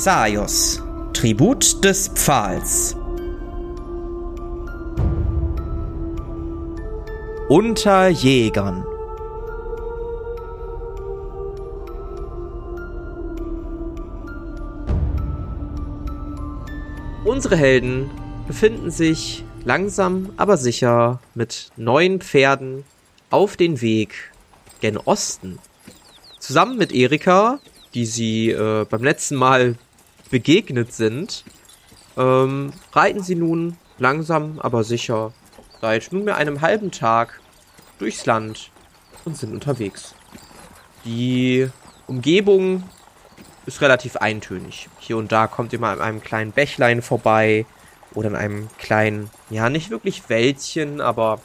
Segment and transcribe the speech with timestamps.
[0.00, 0.80] Xaios,
[1.12, 2.94] Tribut des Pfahls.
[7.48, 8.84] Unter Jägern.
[17.24, 18.08] Unsere Helden
[18.46, 22.84] befinden sich langsam aber sicher mit neuen Pferden
[23.30, 24.30] auf den Weg
[24.80, 25.58] gen Osten.
[26.38, 27.58] Zusammen mit Erika,
[27.94, 29.74] die sie äh, beim letzten Mal
[30.30, 31.44] begegnet sind,
[32.16, 35.32] ähm, reiten sie nun langsam aber sicher
[35.80, 37.40] seit nunmehr einem halben Tag
[37.98, 38.70] durchs Land
[39.24, 40.14] und sind unterwegs.
[41.04, 41.68] Die
[42.06, 42.84] Umgebung
[43.66, 44.88] ist relativ eintönig.
[44.98, 47.66] Hier und da kommt ihr mal an einem kleinen Bächlein vorbei
[48.14, 51.40] oder an einem kleinen, ja, nicht wirklich Wäldchen, aber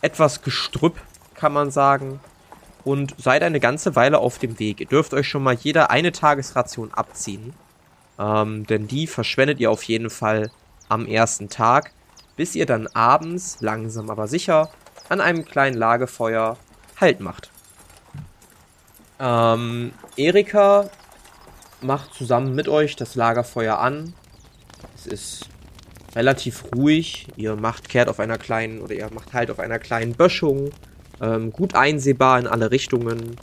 [0.00, 0.96] etwas Gestrüpp,
[1.34, 2.20] kann man sagen.
[2.84, 4.80] Und seid eine ganze Weile auf dem Weg.
[4.80, 7.52] Ihr dürft euch schon mal jeder eine Tagesration abziehen.
[8.18, 10.50] Ähm, denn die verschwendet ihr auf jeden Fall
[10.88, 11.92] am ersten Tag,
[12.36, 14.70] bis ihr dann abends langsam aber sicher
[15.08, 16.56] an einem kleinen Lagefeuer
[17.00, 17.50] Halt macht.
[19.18, 20.88] Ähm, Erika
[21.80, 24.14] macht zusammen mit euch das Lagerfeuer an.
[24.94, 25.48] Es ist
[26.14, 27.26] relativ ruhig.
[27.36, 30.70] Ihr macht kehrt auf einer kleinen oder ihr macht halt auf einer kleinen Böschung.
[31.20, 33.36] Ähm, gut einsehbar in alle Richtungen.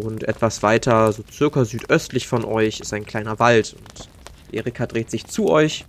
[0.00, 3.76] Und etwas weiter, so circa südöstlich von euch, ist ein kleiner Wald.
[3.78, 4.08] Und
[4.54, 5.84] Erika dreht sich zu euch.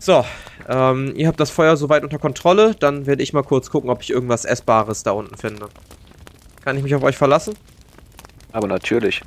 [0.00, 0.24] So,
[0.68, 2.74] ähm, ihr habt das Feuer soweit unter Kontrolle.
[2.74, 5.68] Dann werde ich mal kurz gucken, ob ich irgendwas Essbares da unten finde.
[6.64, 7.54] Kann ich mich auf euch verlassen?
[8.50, 9.22] Aber natürlich.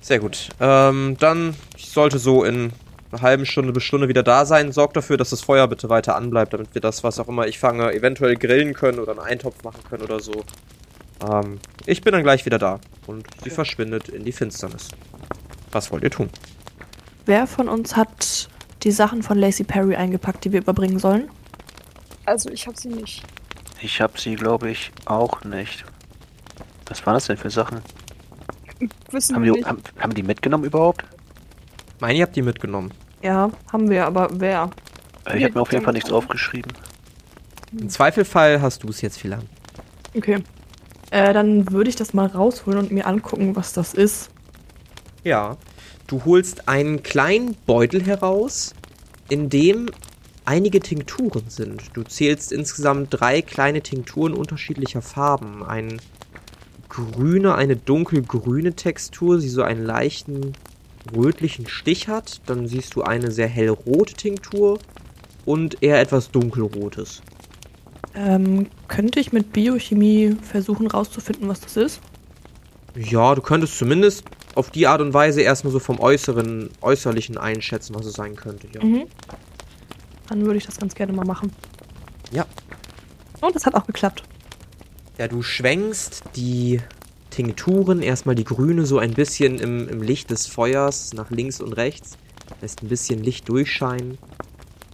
[0.00, 0.48] Sehr gut.
[0.58, 2.72] Ähm, dann, ich sollte so in
[3.12, 4.72] einer halben Stunde bis Stunde wieder da sein.
[4.72, 7.60] Sorgt dafür, dass das Feuer bitte weiter anbleibt, damit wir das, was auch immer ich
[7.60, 10.44] fange, eventuell grillen können oder einen Eintopf machen können oder so.
[11.24, 12.80] Ähm, ich bin dann gleich wieder da.
[13.06, 14.88] Und sie verschwindet in die Finsternis.
[15.72, 16.30] Was wollt ihr tun?
[17.24, 18.48] Wer von uns hat
[18.82, 21.30] die Sachen von Lacey Perry eingepackt, die wir überbringen sollen?
[22.24, 23.22] Also ich habe sie nicht.
[23.80, 25.84] Ich habe sie, glaube ich, auch nicht.
[26.86, 27.80] Was waren das denn für Sachen?
[29.10, 29.68] Wissen Haben wir die, nicht.
[29.68, 31.04] haben, haben die mitgenommen überhaupt?
[32.00, 32.92] Meine, ihr habt die mitgenommen.
[33.22, 34.70] Ja, haben wir, aber wer?
[35.34, 36.72] Ich habe mir auf jeden Fall nichts aufgeschrieben.
[37.72, 39.42] Im Zweifelfall hast du es jetzt viel lang.
[40.14, 40.42] Okay.
[41.10, 44.30] Äh, dann würde ich das mal rausholen und mir angucken, was das ist.
[45.24, 45.56] Ja.
[46.06, 48.74] Du holst einen kleinen Beutel heraus,
[49.28, 49.90] in dem
[50.44, 51.82] einige Tinkturen sind.
[51.94, 55.64] Du zählst insgesamt drei kleine Tinkturen unterschiedlicher Farben.
[55.64, 56.00] Ein
[56.88, 60.52] grüne, eine dunkelgrüne Textur, die so einen leichten
[61.14, 62.40] rötlichen Stich hat.
[62.46, 64.78] Dann siehst du eine sehr hellrote Tinktur
[65.44, 67.22] und eher etwas dunkelrotes.
[68.16, 72.00] Ähm, könnte ich mit Biochemie versuchen rauszufinden, was das ist?
[72.94, 77.94] Ja, du könntest zumindest auf die Art und Weise erstmal so vom äußeren, äußerlichen einschätzen,
[77.94, 78.68] was es sein könnte.
[78.72, 78.82] Ja.
[78.82, 79.04] Mhm.
[80.28, 81.52] Dann würde ich das ganz gerne mal machen.
[82.32, 82.46] Ja.
[83.42, 84.22] Und das hat auch geklappt.
[85.18, 86.80] Ja, du schwenkst die
[87.30, 91.74] Tinkturen, erstmal die grüne so ein bisschen im, im Licht des Feuers nach links und
[91.74, 92.16] rechts,
[92.62, 94.16] lässt ein bisschen Licht durchscheinen.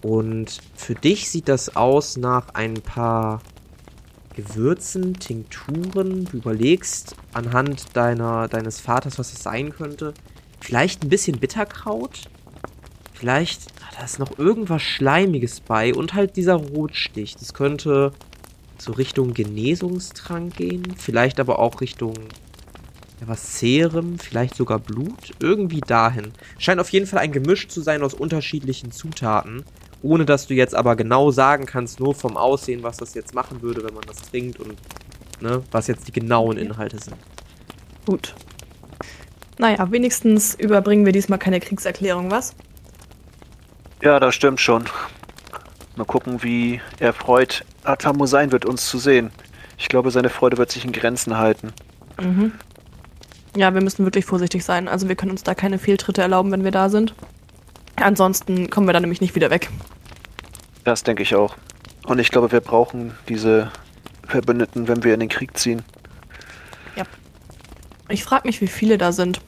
[0.02, 3.40] Und für dich sieht das aus nach ein paar
[4.34, 6.24] Gewürzen, Tinkturen.
[6.24, 10.14] Du überlegst anhand deiner, deines Vaters, was es sein könnte.
[10.60, 12.22] Vielleicht ein bisschen Bitterkraut.
[13.12, 15.94] Vielleicht, da ist noch irgendwas Schleimiges bei.
[15.94, 17.36] Und halt dieser Rotstich.
[17.36, 18.12] Das könnte
[18.78, 20.94] so Richtung Genesungstrank gehen.
[20.96, 22.14] Vielleicht aber auch Richtung
[23.20, 25.32] ja, was Serum, vielleicht sogar Blut.
[25.40, 26.32] Irgendwie dahin.
[26.58, 29.64] Scheint auf jeden Fall ein Gemisch zu sein aus unterschiedlichen Zutaten.
[30.02, 33.62] Ohne dass du jetzt aber genau sagen kannst, nur vom Aussehen, was das jetzt machen
[33.62, 34.76] würde, wenn man das trinkt und
[35.40, 37.16] ne, was jetzt die genauen Inhalte sind.
[38.04, 38.34] Gut.
[39.58, 42.54] Naja, wenigstens überbringen wir diesmal keine Kriegserklärung, was?
[44.02, 44.84] Ja, das stimmt schon.
[45.94, 49.30] Mal gucken, wie erfreut Atamo sein wird, uns zu sehen.
[49.78, 51.72] Ich glaube, seine Freude wird sich in Grenzen halten.
[52.20, 52.52] Mhm.
[53.56, 54.88] Ja, wir müssen wirklich vorsichtig sein.
[54.88, 57.14] Also wir können uns da keine Fehltritte erlauben, wenn wir da sind.
[57.96, 59.70] Ansonsten kommen wir da nämlich nicht wieder weg.
[60.84, 61.56] Das denke ich auch.
[62.04, 63.70] Und ich glaube, wir brauchen diese
[64.26, 65.82] Verbündeten, wenn wir in den Krieg ziehen.
[68.12, 69.40] Ich frage mich, wie viele da sind.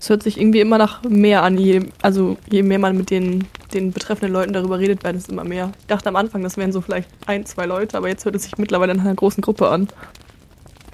[0.00, 1.56] Es hört sich irgendwie immer nach mehr an.
[1.56, 5.44] Je, also je mehr man mit den, den betreffenden Leuten darüber redet, werden es immer
[5.44, 5.70] mehr.
[5.78, 8.42] Ich dachte am Anfang, das wären so vielleicht ein, zwei Leute, aber jetzt hört es
[8.42, 9.86] sich mittlerweile nach einer großen Gruppe an.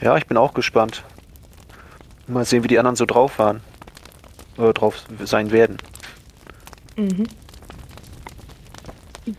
[0.03, 1.05] Ja, ich bin auch gespannt.
[2.27, 3.63] Mal sehen, wie die anderen so drauf waren.
[4.59, 5.79] Oder drauf sein werden.
[6.97, 7.27] Mhm.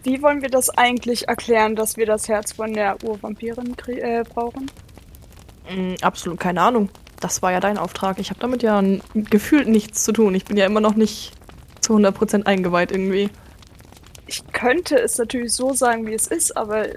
[0.03, 4.69] Wie wollen wir das eigentlich erklären, dass wir das Herz von der Urvampirin äh, brauchen?
[5.69, 6.89] Mm, absolut keine Ahnung.
[7.21, 8.19] Das war ja dein Auftrag.
[8.19, 8.81] Ich habe damit ja
[9.13, 10.35] gefühlt nichts zu tun.
[10.35, 11.31] Ich bin ja immer noch nicht
[11.81, 13.29] zu 100% eingeweiht irgendwie.
[14.27, 16.89] Ich könnte es natürlich so sagen, wie es ist, aber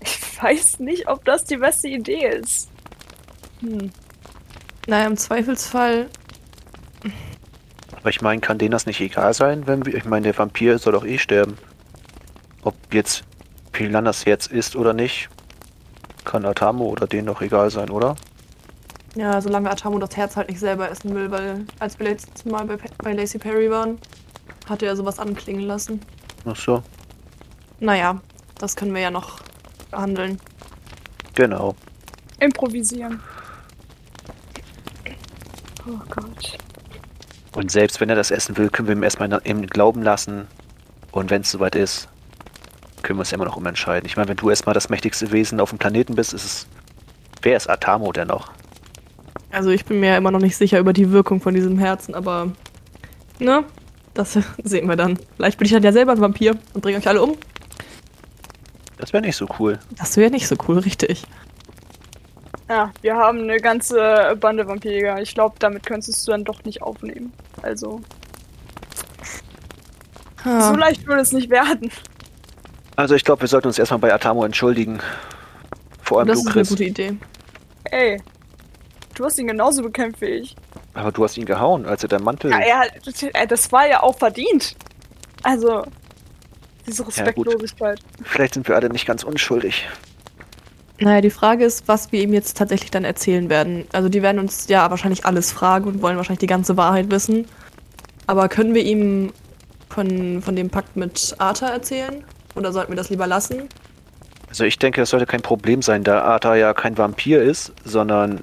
[0.00, 2.68] ich weiß nicht, ob das die beste Idee ist.
[3.60, 3.90] Hm.
[4.86, 6.08] Naja, im Zweifelsfall.
[8.04, 9.94] Aber ich meine, kann denen das nicht egal sein, wenn wir.
[9.94, 11.56] Ich meine, der Vampir soll doch eh sterben.
[12.62, 13.24] Ob jetzt
[13.72, 15.30] Pilan das jetzt ist oder nicht,
[16.22, 18.14] kann Atamo oder denen doch egal sein, oder?
[19.14, 22.66] Ja, solange Atamo das Herz halt nicht selber essen will, weil als wir letztes Mal
[22.66, 23.98] bei, bei Lacey Perry waren,
[24.68, 25.98] hatte er sowas anklingen lassen.
[26.44, 26.82] Ach so.
[27.80, 28.20] Naja,
[28.58, 29.40] das können wir ja noch
[29.90, 30.38] behandeln.
[31.34, 31.74] Genau.
[32.38, 33.22] Improvisieren.
[35.88, 36.58] Oh Gott.
[37.54, 40.46] Und selbst wenn er das essen will, können wir ihm erstmal im Glauben lassen.
[41.12, 42.08] Und wenn es soweit ist,
[43.02, 44.06] können wir uns immer noch umentscheiden.
[44.06, 46.66] Ich meine, wenn du erstmal das mächtigste Wesen auf dem Planeten bist, ist es.
[47.42, 48.50] Wer ist Atamo denn noch?
[49.52, 52.14] Also ich bin mir ja immer noch nicht sicher über die Wirkung von diesem Herzen,
[52.14, 52.50] aber
[53.38, 53.64] ne,
[54.14, 55.18] das sehen wir dann.
[55.36, 57.36] Vielleicht bin ich dann ja selber ein Vampir und bringe euch alle um.
[58.98, 59.78] Das wäre nicht so cool.
[59.96, 61.24] Das wäre nicht so cool, richtig.
[62.68, 65.20] Ja, wir haben eine ganze Bande Vampirjäger.
[65.20, 67.32] Ich glaube, damit könntest du dann doch nicht aufnehmen.
[67.62, 68.00] Also,
[70.44, 71.90] Ah, so leicht würde es nicht werden.
[72.96, 75.00] Also ich glaube, wir sollten uns erstmal bei Atamo entschuldigen.
[76.02, 76.68] Vor allem das du, ist eine Chris.
[76.68, 77.16] gute Idee.
[77.84, 78.22] Ey,
[79.14, 80.54] du hast ihn genauso bekämpft wie ich.
[80.92, 82.50] Aber du hast ihn gehauen, als er deinen Mantel.
[82.50, 82.82] Ja, er,
[83.34, 84.76] äh, das war ja auch verdient.
[85.42, 85.84] Also,
[86.86, 87.06] diese.
[87.06, 88.00] Respektlosigkeit.
[88.22, 89.88] Vielleicht sind wir alle nicht ganz unschuldig.
[91.00, 93.84] Naja, die Frage ist, was wir ihm jetzt tatsächlich dann erzählen werden.
[93.92, 97.46] Also die werden uns ja wahrscheinlich alles fragen und wollen wahrscheinlich die ganze Wahrheit wissen.
[98.26, 99.32] Aber können wir ihm
[99.88, 102.24] von, von dem Pakt mit Arthur erzählen?
[102.54, 103.68] Oder sollten wir das lieber lassen?
[104.48, 108.40] Also ich denke, das sollte kein Problem sein, da Arta ja kein Vampir ist, sondern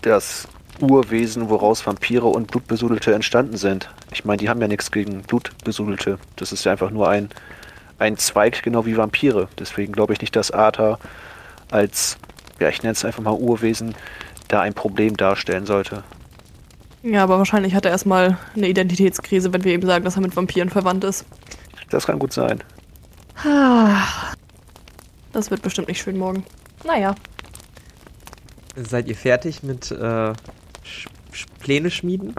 [0.00, 0.48] das
[0.80, 3.90] Urwesen, woraus Vampire und Blutbesudelte entstanden sind.
[4.12, 6.18] Ich meine, die haben ja nichts gegen Blutbesudelte.
[6.36, 7.28] Das ist ja einfach nur ein,
[7.98, 9.48] ein Zweig, genau wie Vampire.
[9.58, 10.98] Deswegen glaube ich nicht, dass Arta
[11.70, 12.18] als,
[12.60, 13.94] ja, ich nenne es einfach mal Urwesen,
[14.48, 16.04] da ein Problem darstellen sollte.
[17.02, 20.34] Ja, aber wahrscheinlich hat er erstmal eine Identitätskrise, wenn wir ihm sagen, dass er mit
[20.36, 21.24] Vampiren verwandt ist.
[21.90, 22.62] Das kann gut sein.
[23.44, 24.02] Ah,
[25.32, 26.44] Das wird bestimmt nicht schön morgen.
[26.84, 27.14] Naja.
[28.76, 30.32] Seid ihr fertig mit äh,
[30.82, 32.34] Sch Sch Pläne schmieden?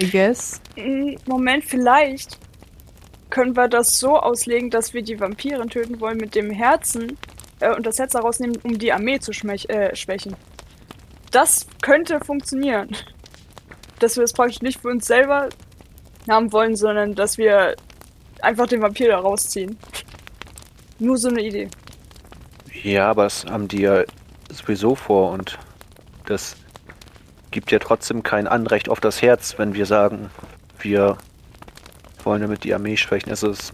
[0.00, 0.60] I guess.
[0.76, 2.38] Mm, Moment, vielleicht
[3.30, 7.18] können wir das so auslegen, dass wir die Vampiren töten wollen mit dem Herzen
[7.64, 10.36] äh, und das Herz daraus nehmen, um die Armee zu äh, schwächen.
[11.30, 12.96] Das könnte funktionieren.
[14.00, 15.48] Dass wir es praktisch nicht für uns selber
[16.28, 17.76] haben wollen, sondern dass wir
[18.42, 19.78] einfach den Vampir da rausziehen.
[20.98, 21.68] Nur so eine Idee.
[22.82, 24.02] Ja, aber das haben die ja
[24.50, 25.58] sowieso vor und
[26.26, 26.56] das
[27.50, 30.30] gibt ja trotzdem kein Anrecht auf das Herz, wenn wir sagen,
[30.80, 31.16] wir
[32.24, 33.30] wollen damit die Armee schwächen.
[33.30, 33.72] Also es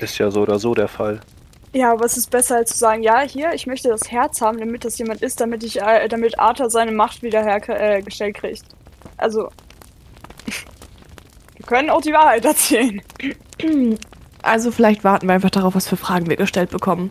[0.00, 1.20] ist ja so oder so der Fall.
[1.72, 4.58] Ja, aber es ist besser als zu sagen, ja, hier, ich möchte das Herz haben,
[4.58, 8.64] damit das jemand ist, damit ich, äh, damit Arthur seine Macht wieder hergestellt kriegt.
[9.18, 9.50] Also,
[11.56, 13.00] wir können auch die Wahrheit erzählen.
[14.40, 17.10] Also vielleicht warten wir einfach darauf, was für Fragen wir gestellt bekommen.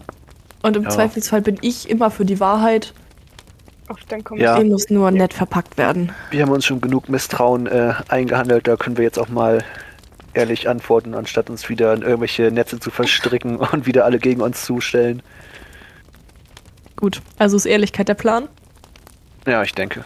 [0.64, 0.90] Und im Ja.
[0.90, 2.94] Zweifelsfall bin ich immer für die Wahrheit.
[3.90, 4.58] Ach, dann kommt Ja.
[4.64, 6.14] Muss nur nett verpackt werden.
[6.32, 9.64] Wir haben uns schon genug Misstrauen äh, eingehandelt, da können wir jetzt auch mal
[10.38, 14.64] ehrlich antworten, anstatt uns wieder in irgendwelche Netze zu verstricken und wieder alle gegen uns
[14.64, 15.22] zustellen.
[16.96, 18.48] Gut, also ist Ehrlichkeit der Plan.
[19.46, 20.04] Ja, ich denke.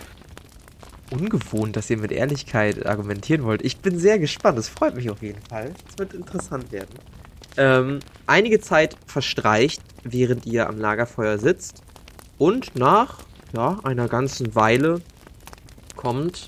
[1.09, 3.63] Ungewohnt, dass ihr mit Ehrlichkeit argumentieren wollt.
[3.63, 4.57] Ich bin sehr gespannt.
[4.57, 5.73] Es freut mich auf jeden Fall.
[5.89, 6.95] Es wird interessant werden.
[7.57, 11.83] Ähm, einige Zeit verstreicht, während ihr am Lagerfeuer sitzt.
[12.38, 13.19] Und nach
[13.53, 15.01] ja, einer ganzen Weile
[15.95, 16.47] kommt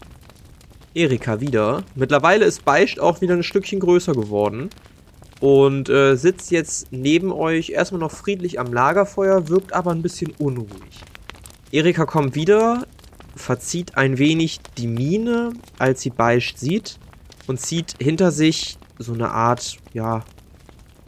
[0.94, 1.84] Erika wieder.
[1.96, 4.70] Mittlerweile ist Beicht auch wieder ein Stückchen größer geworden.
[5.40, 10.32] Und äh, sitzt jetzt neben euch erstmal noch friedlich am Lagerfeuer, wirkt aber ein bisschen
[10.38, 11.04] unruhig.
[11.72, 12.86] Erika kommt wieder,
[13.36, 17.00] verzieht ein wenig die Miene, als sie Beicht sieht
[17.48, 20.24] und zieht hinter sich so eine Art, ja,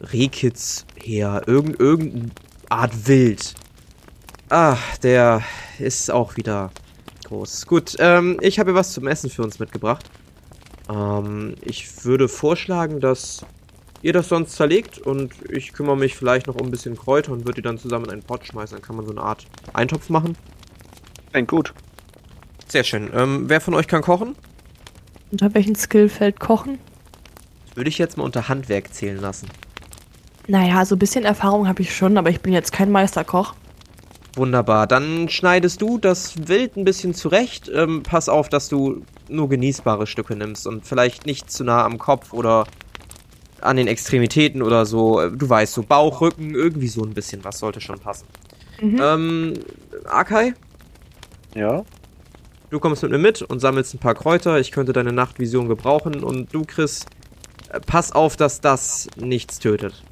[0.00, 1.42] Rehkitz her.
[1.46, 2.30] Irgend, irgendeine
[2.68, 3.54] Art Wild.
[4.48, 5.42] Ah, der
[5.78, 6.70] ist auch wieder
[7.26, 7.66] groß.
[7.66, 10.10] Gut, ähm, ich habe hier was zum Essen für uns mitgebracht.
[10.88, 13.44] Ähm, ich würde vorschlagen, dass
[14.02, 17.40] ihr das sonst zerlegt und ich kümmere mich vielleicht noch um ein bisschen Kräuter und
[17.40, 18.76] würde die dann zusammen in einen Pot schmeißen.
[18.76, 20.36] Dann kann man so eine Art Eintopf machen.
[21.32, 21.74] Klingt gut.
[22.68, 23.10] Sehr schön.
[23.14, 24.36] Ähm, wer von euch kann kochen?
[25.30, 26.78] Unter welchem Skill fällt Kochen?
[27.66, 29.48] Das würde ich jetzt mal unter Handwerk zählen lassen.
[30.46, 33.54] Naja, so ein bisschen Erfahrung habe ich schon, aber ich bin jetzt kein Meisterkoch.
[34.36, 34.86] Wunderbar.
[34.86, 37.70] Dann schneidest du das Wild ein bisschen zurecht.
[37.74, 41.96] Ähm, pass auf, dass du nur genießbare Stücke nimmst und vielleicht nicht zu nah am
[41.98, 42.66] Kopf oder
[43.62, 45.20] an den Extremitäten oder so.
[45.22, 48.26] Äh, Du weißt, so Bauch, Rücken, irgendwie so ein bisschen was sollte schon passen.
[48.82, 49.00] Mhm.
[49.02, 49.54] Ähm,
[50.04, 50.52] Akai,
[51.54, 51.82] Ja?
[52.68, 54.60] du kommst mit mir mit und sammelst ein paar Kräuter.
[54.60, 56.22] Ich könnte deine Nachtvision gebrauchen.
[56.22, 57.06] Und du, Chris,
[57.70, 60.02] äh, pass auf, dass das nichts tötet.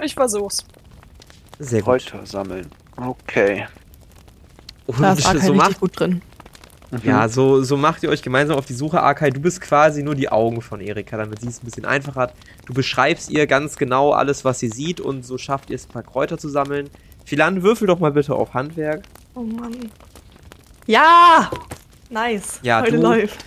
[0.00, 0.64] Ich versuch's.
[1.58, 2.06] Sehr gut.
[2.06, 2.68] Kräuter sammeln.
[2.96, 3.66] Okay.
[4.86, 6.22] Und Da ist Arkai so richtig macht, gut drin.
[6.90, 7.00] Mhm.
[7.04, 9.02] ja, so, so macht ihr euch gemeinsam auf die Suche.
[9.02, 12.20] Akai, du bist quasi nur die Augen von Erika, damit sie es ein bisschen einfacher
[12.20, 12.34] hat.
[12.66, 15.92] Du beschreibst ihr ganz genau alles, was sie sieht und so schafft ihr es, ein
[15.92, 16.90] paar Kräuter zu sammeln.
[17.24, 19.02] Philan, würfel doch mal bitte auf Handwerk.
[19.34, 19.74] Oh Mann.
[20.86, 21.50] Ja!
[22.10, 22.58] Nice.
[22.62, 23.44] Ja, Heute du- läuft.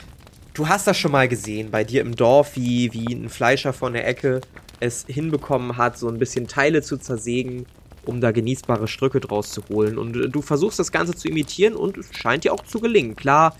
[0.54, 3.92] Du hast das schon mal gesehen bei dir im Dorf, wie, wie ein Fleischer von
[3.92, 4.40] der Ecke
[4.80, 7.66] es hinbekommen hat, so ein bisschen Teile zu zersägen,
[8.06, 9.98] um da genießbare Stücke draus zu holen.
[9.98, 13.16] Und äh, du versuchst das Ganze zu imitieren und es scheint dir auch zu gelingen.
[13.16, 13.56] Klar,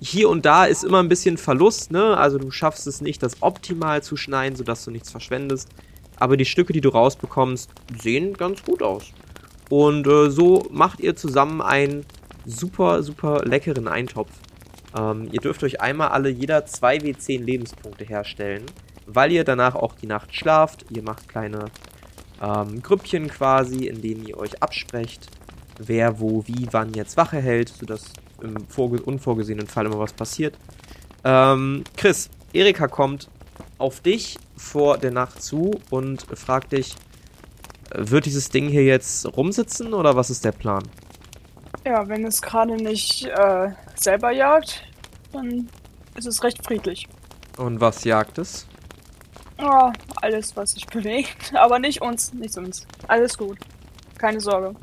[0.00, 2.16] hier und da ist immer ein bisschen Verlust, ne?
[2.16, 5.68] Also du schaffst es nicht, das optimal zu schneiden, sodass du nichts verschwendest.
[6.16, 9.12] Aber die Stücke, die du rausbekommst, sehen ganz gut aus.
[9.68, 12.04] Und äh, so macht ihr zusammen einen
[12.46, 14.32] super, super leckeren Eintopf.
[14.98, 18.64] Ähm, ihr dürft euch einmal alle jeder 2w10 Lebenspunkte herstellen,
[19.06, 20.86] weil ihr danach auch die Nacht schlaft.
[20.90, 21.66] Ihr macht kleine
[22.40, 25.28] ähm, Grüppchen quasi, in denen ihr euch absprecht,
[25.78, 30.56] wer wo wie wann jetzt Wache hält, sodass im vorge unvorgesehenen Fall immer was passiert.
[31.24, 33.28] Ähm, Chris, Erika kommt
[33.78, 36.94] auf dich vor der Nacht zu und fragt dich,
[37.90, 40.82] äh, wird dieses Ding hier jetzt rumsitzen oder was ist der Plan?
[41.84, 44.84] Ja, wenn es gerade nicht äh, selber jagt,
[45.32, 45.68] dann
[46.16, 47.06] ist es recht friedlich.
[47.56, 48.66] Und was jagt es?
[49.60, 51.54] Ja, alles, was sich bewegt.
[51.54, 52.86] Aber nicht uns, nicht uns.
[53.08, 53.58] Alles gut.
[54.18, 54.74] Keine Sorge.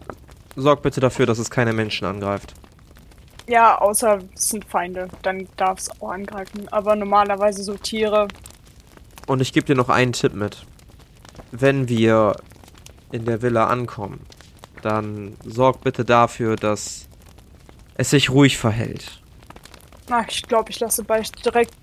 [0.55, 2.53] Sorg bitte dafür, dass es keine Menschen angreift.
[3.47, 5.07] Ja, außer es sind Feinde.
[5.21, 6.67] Dann darf es auch angreifen.
[6.69, 8.27] Aber normalerweise so Tiere.
[9.27, 10.65] Und ich gebe dir noch einen Tipp mit.
[11.51, 12.35] Wenn wir
[13.11, 14.19] in der Villa ankommen,
[14.81, 17.07] dann sorg bitte dafür, dass
[17.95, 19.21] es sich ruhig verhält.
[20.09, 21.03] Na, ich glaube, ich lasse
[21.43, 21.73] direkt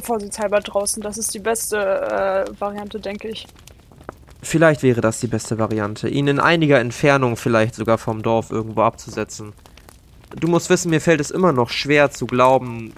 [0.00, 1.02] vorsichtshalber draußen.
[1.02, 3.46] Das ist die beste äh, Variante, denke ich.
[4.42, 8.82] Vielleicht wäre das die beste Variante, ihn in einiger Entfernung vielleicht sogar vom Dorf irgendwo
[8.82, 9.52] abzusetzen.
[10.38, 12.94] Du musst wissen, mir fällt es immer noch schwer zu glauben,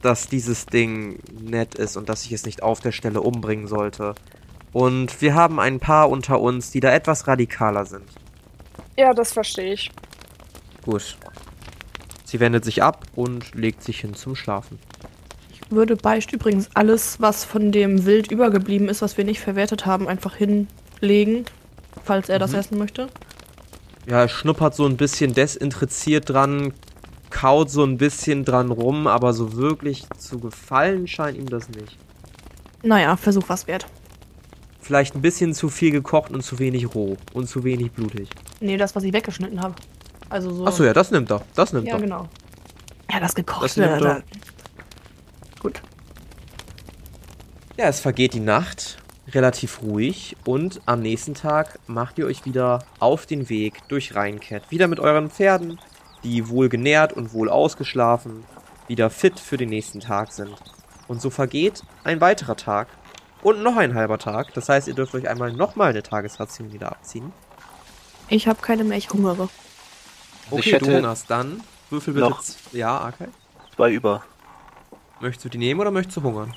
[0.00, 4.14] dass dieses Ding nett ist und dass ich es nicht auf der Stelle umbringen sollte.
[4.72, 8.04] Und wir haben ein paar unter uns, die da etwas radikaler sind.
[8.96, 9.90] Ja, das verstehe ich.
[10.84, 11.18] Gut.
[12.24, 14.78] Sie wendet sich ab und legt sich hin zum Schlafen.
[15.70, 20.08] Würde Beicht übrigens alles, was von dem Wild übergeblieben ist, was wir nicht verwertet haben,
[20.08, 21.44] einfach hinlegen,
[22.04, 22.58] falls er das Mhm.
[22.58, 23.08] essen möchte.
[24.06, 26.72] Ja, er schnuppert so ein bisschen desinteressiert dran,
[27.28, 31.98] kaut so ein bisschen dran rum, aber so wirklich zu gefallen scheint ihm das nicht.
[32.82, 33.86] Naja, Versuch was wert.
[34.80, 38.30] Vielleicht ein bisschen zu viel gekocht und zu wenig roh und zu wenig blutig.
[38.60, 39.74] Nee, das, was ich weggeschnitten habe.
[40.30, 40.66] Also so.
[40.66, 41.42] Achso, ja, das nimmt er.
[41.54, 42.00] Das nimmt Ja, er.
[42.00, 42.28] genau.
[43.12, 43.64] Ja, das gekocht.
[43.64, 44.14] Das nimmt er.
[44.14, 44.24] Gut.
[47.78, 52.80] Ja, es vergeht die Nacht, relativ ruhig und am nächsten Tag macht ihr euch wieder
[52.98, 54.68] auf den Weg durch Rheinkett.
[54.70, 55.78] Wieder mit euren Pferden,
[56.24, 58.44] die wohl genährt und wohl ausgeschlafen,
[58.88, 60.54] wieder fit für den nächsten Tag sind.
[61.06, 62.88] Und so vergeht ein weiterer Tag
[63.42, 64.52] und noch ein halber Tag.
[64.54, 67.32] Das heißt, ihr dürft euch einmal nochmal eine Tagesration wieder abziehen.
[68.28, 69.48] Ich habe keine mehr, ich hungere.
[70.50, 71.62] Also ich Okay, du hätte hungerst dann.
[71.90, 72.28] Würfel bitte.
[72.28, 72.42] noch-
[72.72, 73.28] Ja, Arkai.
[73.76, 74.24] Zwei über.
[75.20, 76.54] Möchtest du die nehmen oder möchtest du hungern?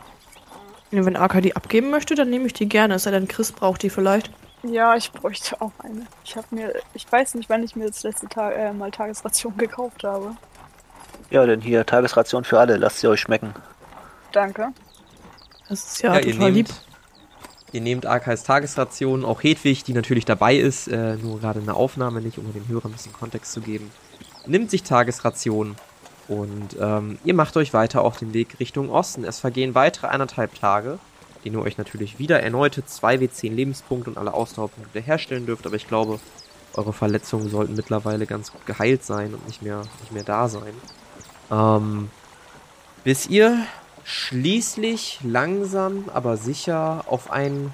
[0.91, 2.95] Ja, Wenn Arka die abgeben möchte, dann nehme ich die gerne.
[2.95, 4.29] Es sei denn, Chris braucht die vielleicht.
[4.63, 6.05] Ja, ich bräuchte auch eine.
[6.23, 9.55] Ich habe mir, ich weiß nicht, wann ich mir das letzte Tag äh, mal Tagesration
[9.57, 10.35] gekauft habe.
[11.29, 12.77] Ja, denn hier Tagesration für alle.
[12.77, 13.53] Lasst sie euch schmecken.
[14.33, 14.69] Danke.
[15.69, 16.75] Das ist ja, ihr total nehmt, lieb.
[17.71, 21.75] ihr nehmt Arkais Tagesration, auch Hedwig, die natürlich dabei ist, äh, nur gerade in der
[21.75, 23.89] Aufnahme nicht, um den Hörern ein bisschen Kontext zu geben,
[24.45, 25.75] nimmt sich Tagesration
[26.31, 29.25] und ähm, ihr macht euch weiter auf den Weg Richtung Osten.
[29.25, 30.97] Es vergehen weitere eineinhalb Tage,
[31.43, 35.89] denen ihr euch natürlich wieder erneute 2w10 Lebenspunkte und alle Ausdauerpunkte herstellen dürft, aber ich
[35.89, 36.21] glaube,
[36.73, 40.73] eure Verletzungen sollten mittlerweile ganz gut geheilt sein und nicht mehr, nicht mehr da sein.
[41.51, 42.09] Ähm,
[43.03, 43.57] bis ihr
[44.05, 47.73] schließlich langsam, aber sicher auf ein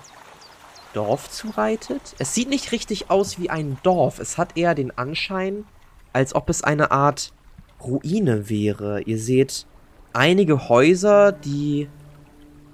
[0.93, 2.15] Dorf zureitet.
[2.17, 4.17] Es sieht nicht richtig aus wie ein Dorf.
[4.17, 5.65] Es hat eher den Anschein,
[6.11, 7.33] als ob es eine Art
[7.81, 9.01] Ruine wäre.
[9.01, 9.65] Ihr seht
[10.13, 11.87] einige Häuser, die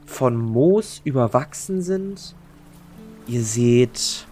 [0.05, 2.35] von Moos überwachsen sind.
[3.27, 4.27] Ihr seht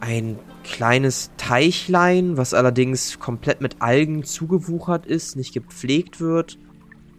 [0.00, 6.58] ein kleines Teichlein, was allerdings komplett mit Algen zugewuchert ist, nicht gepflegt wird.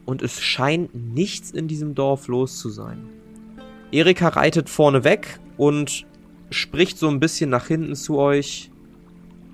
[0.05, 3.09] Und es scheint nichts in diesem Dorf los zu sein.
[3.91, 6.05] Erika reitet vorne weg und
[6.51, 8.71] spricht so ein bisschen nach hinten zu euch.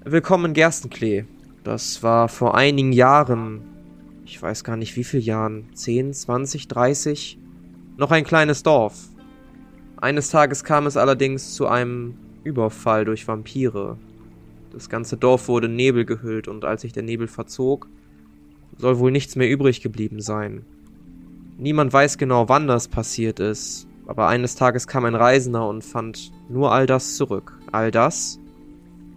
[0.03, 1.25] Willkommen in Gerstenklee.
[1.63, 3.62] Das war vor einigen Jahren,
[4.25, 7.38] ich weiß gar nicht wie viel Jahren, 10, 20, 30,
[7.98, 9.10] noch ein kleines Dorf.
[9.98, 13.98] Eines Tages kam es allerdings zu einem Überfall durch Vampire.
[14.72, 17.88] Das ganze Dorf wurde in Nebel gehüllt und als sich der Nebel verzog,
[18.77, 20.65] soll wohl nichts mehr übrig geblieben sein.
[21.60, 26.32] Niemand weiß genau, wann das passiert ist, aber eines Tages kam ein Reisender und fand
[26.50, 27.60] nur all das zurück.
[27.72, 28.41] All das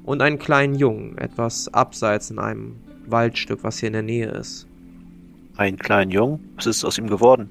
[0.05, 4.67] und einen kleinen Jungen, etwas abseits in einem Waldstück, was hier in der Nähe ist.
[5.57, 6.53] Einen kleinen Jungen?
[6.57, 7.51] Was ist aus ihm geworden?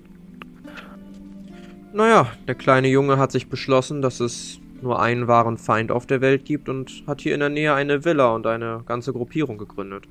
[1.93, 6.21] Naja, der kleine Junge hat sich beschlossen, dass es nur einen wahren Feind auf der
[6.21, 10.05] Welt gibt und hat hier in der Nähe eine Villa und eine ganze Gruppierung gegründet.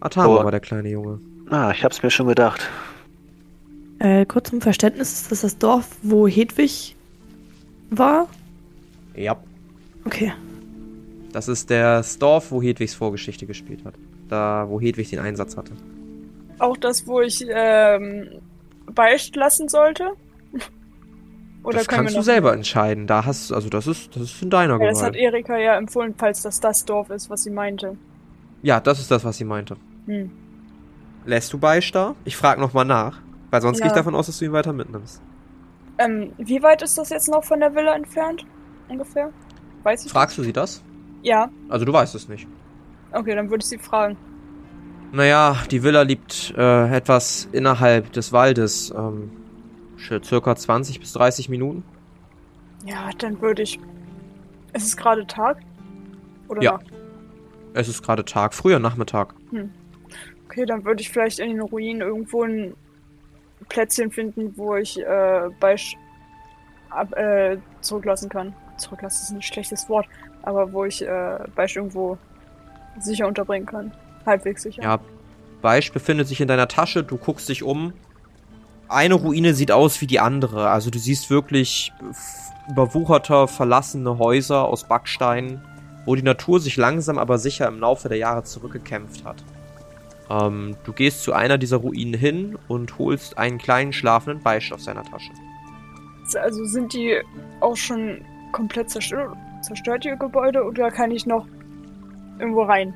[0.00, 0.44] Atama Oh.
[0.44, 1.18] war der kleine Junge.
[1.50, 2.68] Ah, ich hab's mir schon gedacht.
[3.98, 6.94] Äh, kurz zum Verständnis, ist das das Dorf, wo Hedwig
[7.90, 8.28] war?
[9.16, 9.36] Ja.
[10.04, 10.32] Okay.
[11.32, 13.94] Das ist das Dorf, wo Hedwigs Vorgeschichte gespielt hat.
[14.28, 15.72] Da, wo Hedwig den Einsatz hatte.
[16.58, 18.40] Auch das, wo ich ähm,
[18.86, 20.12] beicht lassen sollte?
[21.64, 23.06] Oder das kannst du selber entscheiden.
[23.06, 25.34] Da hast also das ist das ist in deiner Ja, das hat Gewalt.
[25.34, 27.96] Erika ja empfohlen, falls das das Dorf ist, was sie meinte.
[28.62, 29.76] Ja, das ist das, was sie meinte.
[30.06, 30.30] Hm.
[31.24, 32.16] Lässt du Beisch da?
[32.24, 33.20] Ich frage nochmal nach,
[33.50, 33.84] weil sonst Ja.
[33.84, 35.22] gehe ich davon aus, dass du ihn weiter mitnimmst.
[35.98, 38.44] Ähm, wie weit ist das jetzt noch von der Villa entfernt?
[38.88, 39.30] Ungefähr?
[39.84, 40.82] Weiß ich Fragst du sie das?
[41.22, 41.50] Ja.
[41.68, 42.46] Also du weißt es nicht.
[43.12, 44.16] Okay, dann würde ich sie fragen.
[45.12, 48.92] Naja, die Villa liegt äh, etwas innerhalb des Waldes.
[48.96, 49.30] Ähm,
[50.24, 51.84] circa 20 bis 30 Minuten.
[52.84, 53.78] Ja, dann würde ich.
[54.72, 55.58] Ist es gerade Tag?
[56.48, 56.72] Oder Ja.
[56.72, 56.86] Nacht?
[57.74, 59.34] Es ist gerade Tag, früher Nachmittag.
[60.46, 62.74] Okay, dann würde ich vielleicht in den Ruinen irgendwo ein
[63.68, 65.96] Plätzchen finden, wo ich äh, Beisch
[66.90, 68.54] ab, äh, zurücklassen kann.
[68.76, 70.06] Zurücklassen ist ein schlechtes Wort,
[70.42, 72.18] aber wo ich äh, Beisch irgendwo
[72.98, 73.92] sicher unterbringen kann.
[74.26, 74.82] Halbwegs sicher.
[74.82, 75.00] Ja,
[75.60, 77.92] Beisch befindet sich in deiner Tasche, du guckst dich um.
[78.88, 80.68] Eine Ruine sieht aus wie die andere.
[80.68, 81.92] Also du siehst wirklich
[82.68, 85.62] überwucherter, verlassene Häuser aus Backstein,
[86.04, 89.42] wo die Natur sich langsam aber sicher im Laufe der Jahre zurückgekämpft hat.
[90.28, 94.84] Ähm, du gehst zu einer dieser Ruinen hin und holst einen kleinen schlafenden Beisch aus
[94.84, 95.32] seiner Tasche.
[96.40, 97.20] Also sind die
[97.60, 101.46] auch schon komplett zerstört, zerstört ihr Gebäude oder kann ich noch
[102.38, 102.94] irgendwo rein?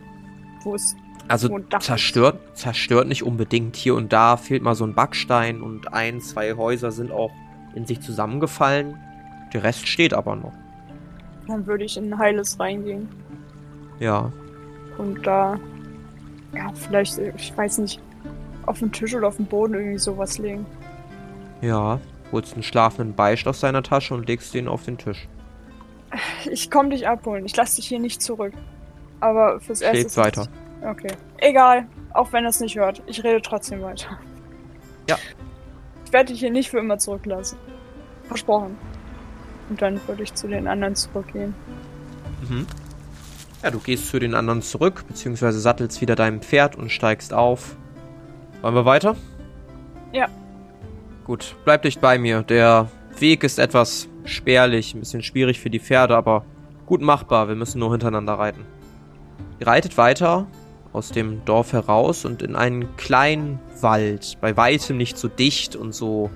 [0.62, 0.94] Wo es
[1.28, 1.82] Also ist.
[1.82, 3.76] zerstört, zerstört nicht unbedingt.
[3.76, 7.30] Hier und da fehlt mal so ein Backstein und ein, zwei Häuser sind auch
[7.74, 8.96] in sich zusammengefallen.
[9.52, 10.52] Der Rest steht aber noch.
[11.46, 13.08] dann würde ich in ein heiles reingehen
[14.00, 14.32] Ja.
[14.98, 15.58] und da
[16.54, 18.00] ja vielleicht ich weiß nicht
[18.66, 20.66] auf den Tisch oder auf den Boden irgendwie sowas legen.
[21.60, 22.00] Ja.
[22.32, 25.28] Holst einen schlafenden Beicht aus seiner Tasche und legst den auf den Tisch.
[26.46, 27.44] Ich komme dich abholen.
[27.46, 28.52] Ich lasse dich hier nicht zurück.
[29.20, 30.06] Aber fürs Erste.
[30.06, 30.46] Es- weiter.
[30.82, 31.12] Okay.
[31.38, 31.86] Egal.
[32.12, 33.02] Auch wenn er es nicht hört.
[33.06, 34.18] Ich rede trotzdem weiter.
[35.08, 35.16] Ja.
[36.04, 37.58] Ich werde dich hier nicht für immer zurücklassen.
[38.24, 38.76] Versprochen.
[39.68, 41.54] Und dann würde ich zu den anderen zurückgehen.
[42.48, 42.66] Mhm.
[43.62, 47.76] Ja, du gehst zu den anderen zurück, beziehungsweise sattelst wieder dein Pferd und steigst auf.
[48.62, 49.16] Wollen wir weiter?
[50.12, 50.28] Ja.
[51.24, 52.42] Gut, bleib dicht bei mir.
[52.42, 56.44] Der Weg ist etwas spärlich, ein bisschen schwierig für die Pferde, aber
[56.86, 57.48] gut machbar.
[57.48, 58.64] Wir müssen nur hintereinander reiten.
[59.58, 60.46] Ihr reitet weiter
[60.92, 65.94] aus dem Dorf heraus und in einen kleinen Wald, bei weitem nicht so dicht und
[65.94, 66.30] so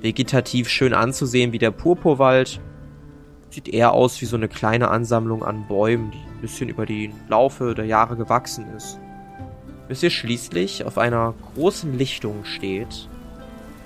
[0.00, 2.60] vegetativ schön anzusehen wie der Purpurwald.
[3.50, 7.12] Sieht eher aus wie so eine kleine Ansammlung an Bäumen, die ein bisschen über die
[7.28, 8.98] Laufe der Jahre gewachsen ist.
[9.88, 13.08] Bis ihr schließlich auf einer großen Lichtung steht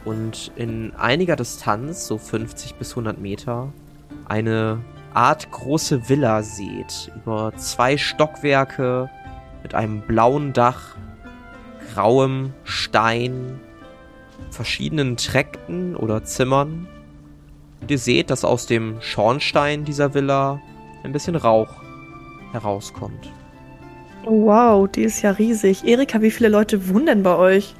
[0.06, 3.72] und in einiger Distanz, so 50 bis 100 Meter,
[4.28, 4.78] eine
[5.12, 7.10] Art große Villa seht.
[7.16, 9.10] Über zwei Stockwerke
[9.62, 10.96] mit einem blauen Dach,
[11.92, 13.58] grauem Stein,
[14.50, 16.86] verschiedenen Träkten oder Zimmern.
[17.80, 20.60] Und ihr seht, dass aus dem Schornstein dieser Villa
[21.02, 21.82] ein bisschen Rauch
[22.52, 23.32] herauskommt.
[24.24, 25.84] Wow, die ist ja riesig.
[25.84, 27.74] Erika, wie viele Leute wohnen denn bei euch?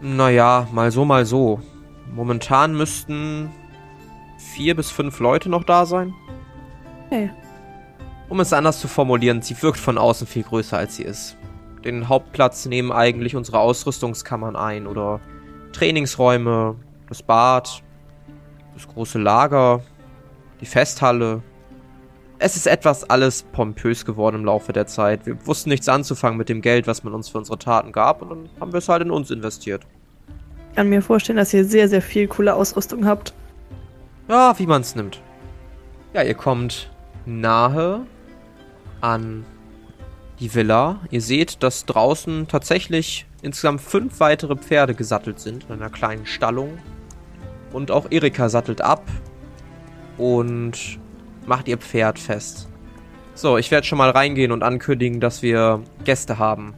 [0.00, 1.60] Naja, mal so, mal so.
[2.14, 3.50] Momentan müssten
[4.38, 6.14] vier bis fünf Leute noch da sein.
[7.10, 7.30] Hey.
[8.28, 11.36] Um es anders zu formulieren, sie wirkt von außen viel größer als sie ist.
[11.84, 15.20] Den Hauptplatz nehmen eigentlich unsere Ausrüstungskammern ein oder
[15.72, 16.76] Trainingsräume,
[17.08, 17.82] das Bad,
[18.74, 19.82] das große Lager,
[20.60, 21.42] die Festhalle.
[22.38, 25.26] Es ist etwas alles pompös geworden im Laufe der Zeit.
[25.26, 28.30] Wir wussten nichts anzufangen mit dem Geld, was man uns für unsere Taten gab und
[28.30, 29.84] dann haben wir es halt in uns investiert.
[30.70, 33.34] Ich kann mir vorstellen, dass ihr sehr, sehr viel coole Ausrüstung habt.
[34.28, 35.20] Ja, wie man es nimmt.
[36.14, 36.90] Ja, ihr kommt
[37.26, 38.06] nahe
[39.00, 39.44] an
[40.38, 41.00] die Villa.
[41.10, 46.78] Ihr seht, dass draußen tatsächlich insgesamt fünf weitere Pferde gesattelt sind in einer kleinen Stallung.
[47.72, 49.02] Und auch Erika sattelt ab
[50.16, 50.98] und
[51.48, 52.68] macht ihr Pferd fest.
[53.34, 56.74] So, ich werde schon mal reingehen und ankündigen, dass wir Gäste haben.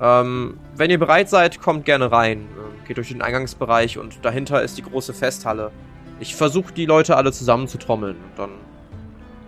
[0.00, 2.40] Ähm, wenn ihr bereit seid, kommt gerne rein.
[2.40, 5.70] Äh, Geht durch den Eingangsbereich und dahinter ist die große Festhalle.
[6.18, 8.50] Ich versuche die Leute alle zusammenzutrommeln und dann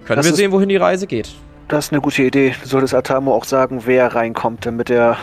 [0.05, 1.35] können Das wir sehen, wohin die Reise geht.
[1.69, 2.55] Das ist eine gute Idee.
[2.63, 5.17] Du solltest Atamo auch sagen, wer reinkommt, damit er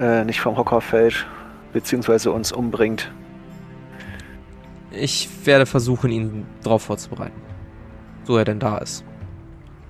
[0.00, 1.26] äh, nicht vom Hocker fällt,
[1.72, 3.10] beziehungsweise uns umbringt.
[4.90, 7.47] Ich werde versuchen, ihn darauf vorzubereiten.
[8.28, 9.04] So er denn da ist.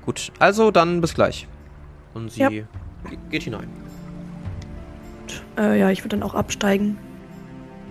[0.06, 1.48] Gut, also dann bis gleich.
[2.14, 2.48] Und sie Ja.
[2.50, 2.66] ge-
[3.30, 3.66] geht hinein.
[5.58, 6.96] Äh, ja, ich würde dann auch absteigen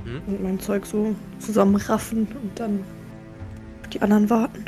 [0.06, 0.22] Hm?
[0.26, 2.80] und mein Zeug so zusammenraffen und dann
[3.82, 4.64] auf die anderen warten.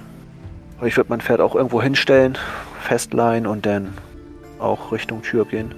[0.79, 2.37] Aber Ich würde mein Pferd auch irgendwo hinstellen,
[2.81, 3.93] festleihen und dann
[4.59, 5.73] auch Richtung Tür gehen.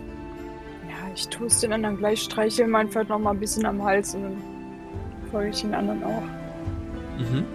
[0.90, 3.84] Ja, ich tue es den anderen gleich, streichel mein Pferd noch mal ein bisschen am
[3.84, 4.38] Hals und dann
[5.30, 6.24] folge ich den anderen auch.
[7.20, 7.46] Mhm.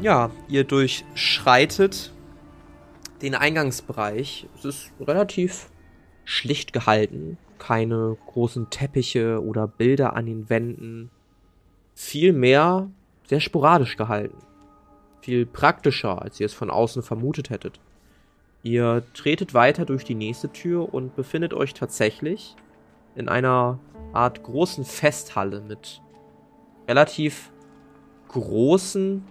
[0.00, 2.10] Ja, ihr durchschreitet
[3.20, 4.46] den Eingangsbereich.
[4.56, 5.70] Es ist relativ
[6.24, 7.36] schlicht gehalten.
[7.58, 11.10] Keine großen Teppiche oder Bilder an den Wänden.
[11.94, 12.88] Vielmehr
[13.28, 14.38] sehr sporadisch gehalten.
[15.20, 17.78] Viel praktischer, als ihr es von außen vermutet hättet.
[18.62, 22.56] Ihr tretet weiter durch die nächste Tür und befindet euch tatsächlich
[23.16, 23.78] in einer
[24.14, 26.00] Art großen Festhalle mit
[26.88, 27.52] relativ
[28.28, 29.24] großen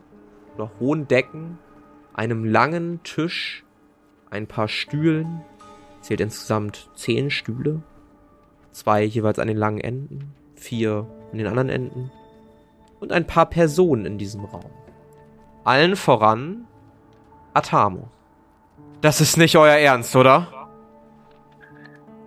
[0.60, 1.58] oder hohen Decken,
[2.13, 3.63] einem langen Tisch,
[4.30, 5.41] ein paar Stühlen,
[6.02, 7.82] zählt insgesamt zehn Stühle,
[8.72, 12.12] zwei jeweils an den langen Enden, vier an den anderen Enden
[13.00, 14.72] und ein paar Personen in diesem Raum.
[15.63, 16.67] Allen voran
[17.54, 18.10] Atamo.
[19.02, 20.48] Das ist nicht euer Ernst, oder?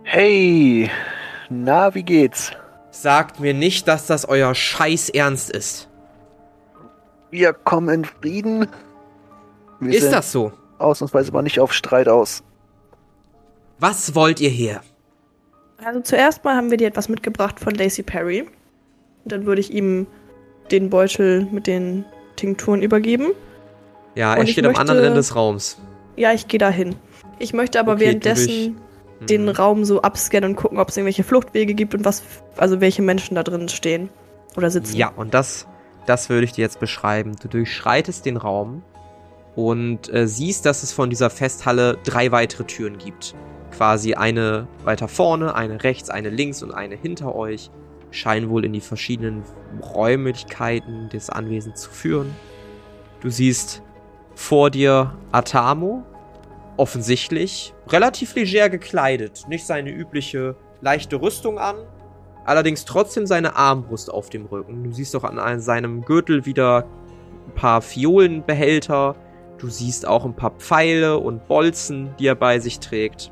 [0.04, 0.90] Hey,
[1.50, 2.52] na, wie geht's?
[2.90, 5.91] Sagt mir nicht, dass das euer Scheiß Ernst ist.
[7.32, 8.68] Wir kommen in Frieden.
[9.80, 10.52] Wir Ist sind das so?
[10.78, 12.42] ausnahmsweise mal nicht auf Streit aus.
[13.78, 14.82] Was wollt ihr hier?
[15.82, 18.42] Also zuerst mal haben wir dir etwas mitgebracht von Lacey Perry.
[18.42, 20.06] Und dann würde ich ihm
[20.70, 22.04] den Beutel mit den
[22.36, 23.28] Tinkturen übergeben.
[24.14, 25.78] Ja, er ich steht am anderen möchte- Ende des Raums.
[26.16, 26.96] Ja, ich gehe dahin.
[27.38, 28.76] Ich möchte aber Okay, währenddessen
[29.20, 29.48] den Mhm.
[29.50, 32.22] Raum so abscannen und gucken, ob es irgendwelche Fluchtwege gibt und was,
[32.58, 34.10] also welche Menschen da drin stehen
[34.56, 34.96] oder sitzen.
[34.96, 35.66] Ja, und das,
[36.06, 37.36] das würde ich dir jetzt beschreiben.
[37.40, 38.82] Du durchschreitest den Raum
[39.54, 43.34] und äh, siehst, dass es von dieser Festhalle drei weitere Türen gibt.
[43.70, 47.70] Quasi eine weiter vorne, eine rechts, eine links und eine hinter euch.
[48.10, 49.42] Scheinen wohl in die verschiedenen
[49.94, 52.34] Räumlichkeiten des Anwesens zu führen.
[53.20, 53.82] Du siehst
[54.34, 56.02] vor dir Atamo,
[56.76, 59.44] offensichtlich relativ leger gekleidet.
[59.48, 61.76] Nicht seine übliche leichte Rüstung an,
[62.44, 64.84] allerdings trotzdem seine Armbrust auf dem Rücken.
[64.84, 66.84] Du siehst auch an einem- seinem Gürtel wieder
[67.46, 69.16] ein paar Fiolenbehälter.
[69.58, 73.30] Du siehst auch ein paar Pfeile und Bolzen, die er bei sich trägt.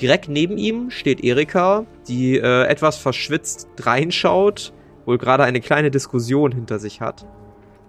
[0.00, 4.72] Direkt neben ihm steht Erika, die äh, etwas verschwitzt reinschaut,
[5.04, 7.26] wohl gerade eine kleine Diskussion hinter sich hat.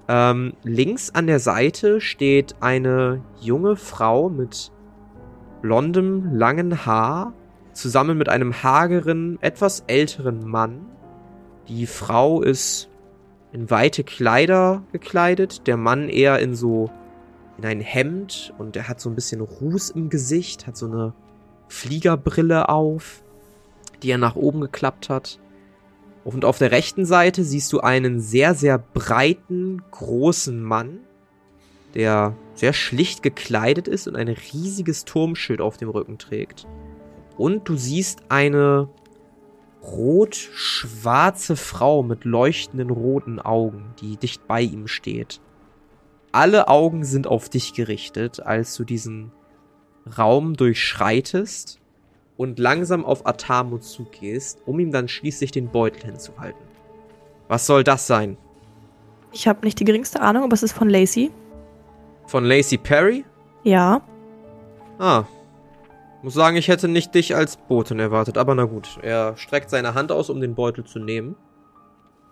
[0.08, 4.72] Ähm, links an der Seite steht eine junge Frau mit
[5.62, 7.34] blondem, langen Haar,
[7.76, 10.86] zusammen mit einem hageren, etwas älteren Mann.
[11.68, 12.90] Die Frau ist
[13.52, 16.90] in weite Kleider gekleidet, der Mann eher in so
[17.58, 21.14] in ein Hemd und er hat so ein bisschen Ruß im Gesicht, hat so eine
[21.70, 23.24] Fliegerbrille auf,
[24.04, 25.40] die er nach oben geklappt hat.
[26.26, 31.00] Und auf der rechten Seite siehst du einen sehr, sehr breiten, großen Mann,
[31.94, 36.68] der sehr schlicht gekleidet ist und ein riesiges Turmschild auf dem Rücken trägt.
[37.38, 38.90] Und du siehst eine
[39.84, 45.42] rot-schwarze Frau mit leuchtenden roten Augen, die dicht bei ihm steht.
[46.32, 49.32] Alle Augen sind auf dich gerichtet, als du diesen
[50.18, 51.80] Raum durchschreitest
[52.38, 56.62] und langsam auf Atamo zugehst, um ihm dann schließlich den Beutel hinzuhalten.
[57.48, 58.38] Was soll das sein?
[59.32, 61.32] Ich habe nicht die geringste Ahnung, aber es ist von Lacey.
[62.26, 63.24] Von Lacey Perry?
[63.64, 64.02] Ja.
[64.98, 65.26] Ah.
[66.26, 68.98] Muss sagen, ich hätte nicht dich als Botin erwartet, aber na gut.
[69.04, 71.36] Er streckt seine Hand aus, um den Beutel zu nehmen.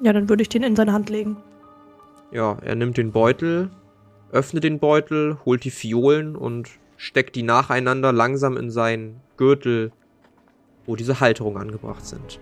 [0.01, 1.37] Ja, dann würde ich den in seine Hand legen.
[2.31, 3.69] Ja, er nimmt den Beutel,
[4.31, 9.91] öffnet den Beutel, holt die Fiolen und steckt die nacheinander langsam in seinen Gürtel,
[10.87, 12.39] wo diese Halterungen angebracht sind.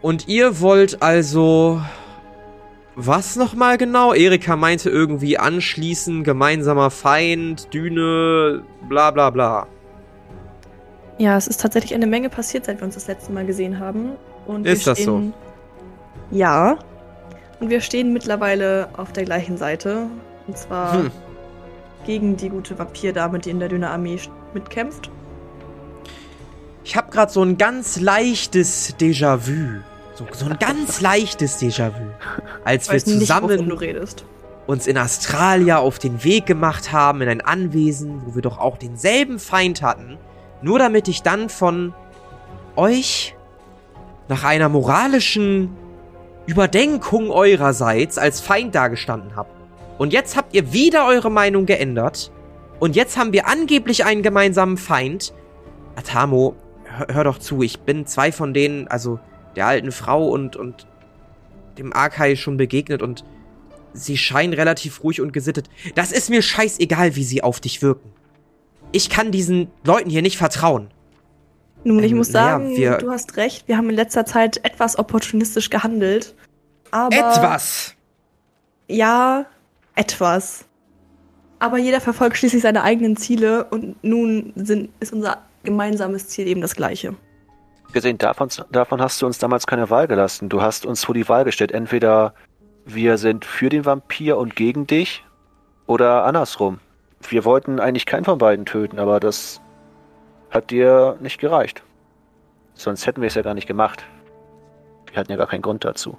[0.00, 1.82] Und ihr wollt also.
[2.96, 4.14] Was nochmal genau?
[4.14, 9.66] Erika meinte irgendwie anschließen, gemeinsamer Feind, Düne, bla bla bla.
[11.18, 14.12] Ja, es ist tatsächlich eine Menge passiert, seit wir uns das letzte Mal gesehen haben.
[14.46, 15.18] Und Ist das so?
[15.18, 15.34] stehen,
[16.30, 16.76] Ja.
[17.60, 20.06] Und wir stehen mittlerweile auf der gleichen Seite.
[20.46, 21.10] Und zwar Hm.
[22.04, 24.18] gegen die gute Vampirdame, die in der Dünner Armee
[24.52, 25.10] mitkämpft.
[26.82, 29.80] Ich habe gerade so ein ganz leichtes Déjà-vu.
[30.16, 32.02] So, so ein ganz leichtes Déjà-vu.
[32.64, 34.24] Als wir nicht, zusammen redest.
[34.66, 38.76] uns in Australia auf den Weg gemacht haben, in ein Anwesen, wo wir doch auch
[38.76, 40.18] denselben Feind hatten,
[40.64, 41.92] nur damit ich dann von
[42.74, 43.36] euch
[44.28, 45.76] nach einer moralischen
[46.46, 49.50] Überdenkung eurerseits als Feind dagestanden habe.
[49.98, 52.32] Und jetzt habt ihr wieder eure Meinung geändert.
[52.80, 55.34] Und jetzt haben wir angeblich einen gemeinsamen Feind.
[55.96, 59.20] Atamo, hör, hör doch zu, ich bin zwei von denen, also
[59.56, 60.86] der alten Frau und, und
[61.76, 63.22] dem Arkai schon begegnet und
[63.92, 65.68] sie scheinen relativ ruhig und gesittet.
[65.94, 68.10] Das ist mir scheißegal, wie sie auf dich wirken.
[68.94, 70.88] Ich kann diesen Leuten hier nicht vertrauen.
[71.82, 73.66] Nun, ich Ähm, muss sagen, wir- du hast recht.
[73.66, 76.32] Wir haben in letzter Zeit etwas opportunistisch gehandelt.
[76.92, 77.96] Aber Etwas!
[78.86, 79.46] Ja,
[79.96, 80.64] etwas.
[81.58, 86.60] Aber jeder verfolgt schließlich seine eigenen Ziele und nun sind, ist unser gemeinsames Ziel eben
[86.60, 87.14] das gleiche.
[87.92, 90.48] Gesehen davon, davon hast du uns damals keine Wahl gelassen.
[90.48, 91.72] Du hast uns vor die Wahl gestellt.
[91.72, 92.32] Entweder
[92.84, 95.24] wir sind für den Vampir und gegen dich
[95.86, 96.78] oder andersrum.
[97.28, 99.60] Wir wollten eigentlich keinen von beiden töten, aber das
[100.50, 101.82] hat dir nicht gereicht.
[102.74, 104.04] Sonst hätten wir es ja gar nicht gemacht.
[105.06, 106.18] Wir hatten ja gar keinen Grund dazu.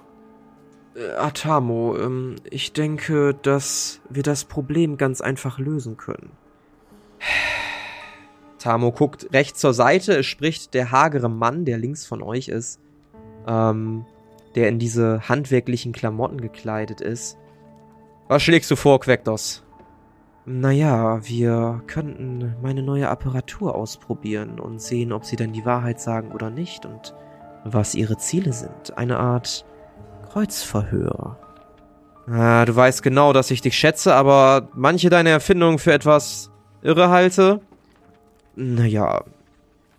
[0.96, 6.30] Äh, Atamo, ähm, ich denke, dass wir das Problem ganz einfach lösen können.
[8.58, 12.80] Tamo guckt rechts zur Seite, es spricht der hagere Mann, der links von euch ist,
[13.46, 14.06] ähm,
[14.54, 17.36] der in diese handwerklichen Klamotten gekleidet ist.
[18.28, 19.65] Was schlägst du vor, Quektos?
[20.48, 26.30] Naja, wir könnten meine neue Apparatur ausprobieren und sehen, ob sie denn die Wahrheit sagen
[26.30, 27.14] oder nicht und
[27.64, 28.96] was ihre Ziele sind.
[28.96, 29.64] Eine Art
[30.30, 31.36] Kreuzverhör.
[32.28, 37.08] Ah, du weißt genau, dass ich dich schätze, aber manche deiner Erfindungen für etwas irre
[37.10, 37.60] halte.
[38.54, 39.24] Naja,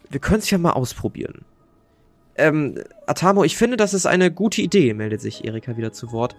[0.10, 1.44] wir können es ja mal ausprobieren.
[2.38, 6.38] Ähm, Atamo, ich finde, das ist eine gute Idee, meldet sich Erika wieder zu Wort.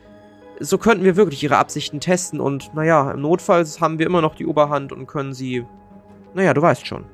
[0.61, 4.35] So könnten wir wirklich ihre Absichten testen und, naja, im Notfall haben wir immer noch
[4.35, 5.65] die Oberhand und können sie.
[6.35, 7.05] Naja, du weißt schon.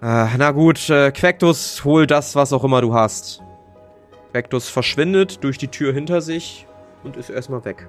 [0.00, 3.42] Ah, na gut, äh, Quectus, hol das, was auch immer du hast.
[4.32, 6.66] Quectus verschwindet durch die Tür hinter sich
[7.02, 7.88] und ist erstmal weg.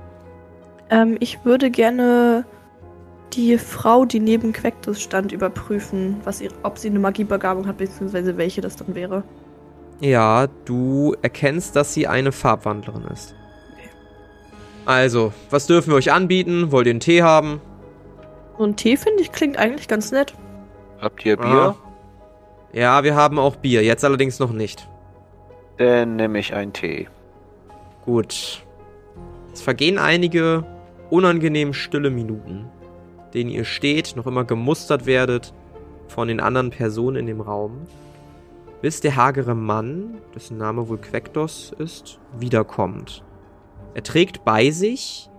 [0.89, 2.45] Ähm, ich würde gerne
[3.34, 8.38] die Frau, die neben Quectus stand, überprüfen, was ihr, ob sie eine Magiebegabung hat, beziehungsweise
[8.38, 9.23] welche das dann wäre.
[9.99, 13.36] Ja, du erkennst, dass sie eine Farbwandlerin ist.
[14.85, 16.71] Also, was dürfen wir euch anbieten?
[16.71, 17.61] Wollt ihr einen Tee haben?
[18.57, 20.33] So ein Tee, finde ich, klingt eigentlich ganz nett.
[20.99, 21.47] Habt ihr Bier?
[21.47, 21.75] Ah.
[22.73, 24.87] Ja, wir haben auch Bier, jetzt allerdings noch nicht.
[25.77, 27.07] Dann nehme ich einen Tee.
[28.05, 28.63] Gut.
[29.53, 30.65] Es vergehen einige
[31.09, 32.65] unangenehm stille Minuten,
[33.33, 35.53] denen ihr steht, noch immer gemustert werdet
[36.07, 37.87] von den anderen Personen in dem Raum,
[38.81, 43.23] bis der hagere Mann, dessen Name wohl Quektos ist, wiederkommt.
[43.93, 45.30] Er trägt bei sich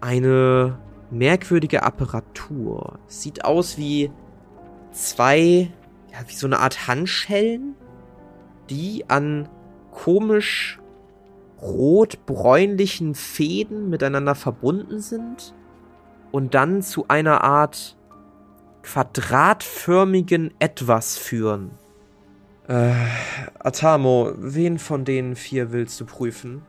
[0.00, 0.78] eine
[1.10, 2.98] merkwürdige Apparatur.
[3.06, 4.10] Sieht aus wie
[4.90, 5.70] zwei,
[6.12, 7.74] ja, wie so eine Art Handschellen,
[8.70, 9.48] die an
[9.90, 10.80] komisch
[11.60, 15.54] rot-bräunlichen Fäden miteinander verbunden sind
[16.32, 17.96] und dann zu einer Art
[18.82, 21.70] quadratförmigen Etwas führen.
[22.66, 22.94] Äh,
[23.60, 26.62] Atamo, wen von den vier willst du prüfen?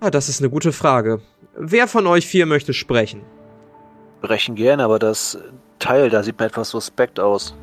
[0.00, 1.20] Ah, das ist eine gute Frage.
[1.56, 3.22] Wer von euch vier möchte sprechen?
[4.20, 5.38] Brechen gerne, aber das
[5.78, 7.56] Teil da sieht mir etwas suspekt aus.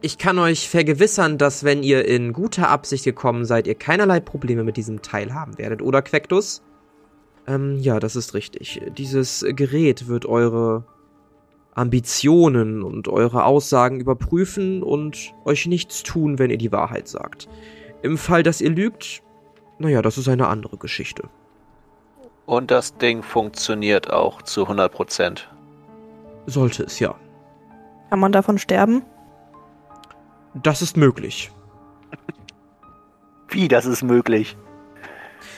[0.00, 4.64] Ich kann euch vergewissern, dass wenn ihr in guter Absicht gekommen seid, ihr keinerlei Probleme
[4.64, 6.62] mit diesem Teil haben werdet, oder Quektus?
[7.46, 8.80] Ähm, ja, das ist richtig.
[8.96, 10.84] Dieses Gerät wird eure
[11.74, 17.48] Ambitionen und eure Aussagen überprüfen und euch nichts tun, wenn ihr die Wahrheit sagt.
[18.02, 19.22] Im Fall, dass ihr lügt,
[19.82, 21.24] naja, das ist eine andere Geschichte.
[22.46, 25.40] Und das Ding funktioniert auch zu 100%.
[26.46, 27.14] Sollte es ja.
[28.10, 29.02] Kann man davon sterben?
[30.54, 31.50] Das ist möglich.
[33.48, 34.56] Wie, das ist möglich?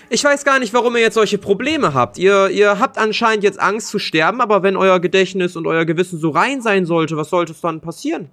[0.09, 2.19] Ich weiß gar nicht, warum ihr jetzt solche Probleme habt.
[2.19, 6.19] Ihr, ihr habt anscheinend jetzt Angst zu sterben, aber wenn euer Gedächtnis und euer Gewissen
[6.19, 8.31] so rein sein sollte, was sollte es dann passieren?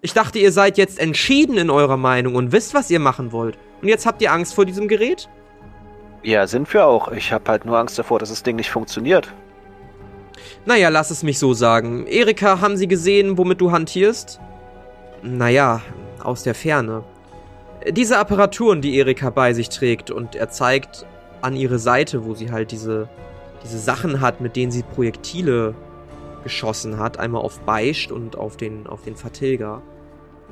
[0.00, 3.58] Ich dachte, ihr seid jetzt entschieden in eurer Meinung und wisst, was ihr machen wollt.
[3.84, 5.28] Und jetzt habt ihr Angst vor diesem Gerät?
[6.22, 7.12] Ja, sind wir auch.
[7.12, 9.30] Ich habe halt nur Angst davor, dass das Ding nicht funktioniert.
[10.64, 12.06] Naja, lass es mich so sagen.
[12.06, 14.40] Erika, haben Sie gesehen, womit du hantierst?
[15.22, 15.82] Naja,
[16.22, 17.04] aus der Ferne.
[17.90, 21.04] Diese Apparaturen, die Erika bei sich trägt, und er zeigt
[21.42, 23.10] an ihre Seite, wo sie halt diese,
[23.62, 25.74] diese Sachen hat, mit denen sie Projektile
[26.42, 29.82] geschossen hat, einmal auf Beicht und auf den, auf den Vertilger.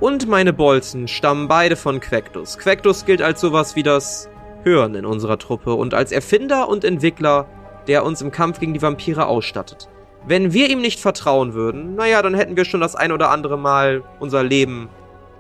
[0.03, 2.59] Und meine Bolzen stammen beide von Quectus.
[2.59, 4.29] Quectus gilt als sowas wie das
[4.65, 7.47] Hören in unserer Truppe und als Erfinder und Entwickler,
[7.87, 9.89] der uns im Kampf gegen die Vampire ausstattet.
[10.27, 13.57] Wenn wir ihm nicht vertrauen würden, naja, dann hätten wir schon das ein oder andere
[13.57, 14.89] Mal unser Leben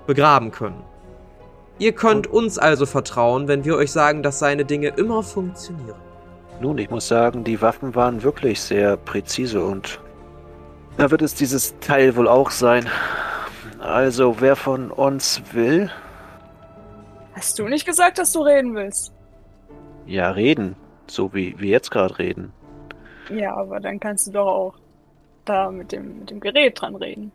[0.06, 0.84] begraben können.
[1.80, 5.98] Ihr könnt uns also vertrauen, wenn wir euch sagen, dass seine Dinge immer funktionieren.
[6.60, 9.98] Nun, ich muss sagen, die Waffen waren wirklich sehr präzise und
[10.98, 12.86] da wird es dieses Teil wohl auch sein.
[13.82, 15.90] Also, wer von uns will?
[17.34, 19.12] Hast du nicht gesagt, dass du reden willst?
[20.06, 20.76] Ja, reden.
[21.08, 22.52] So wie wir jetzt gerade reden.
[23.28, 24.74] Ja, aber dann kannst du doch auch
[25.44, 27.32] da mit dem, mit dem Gerät dran reden.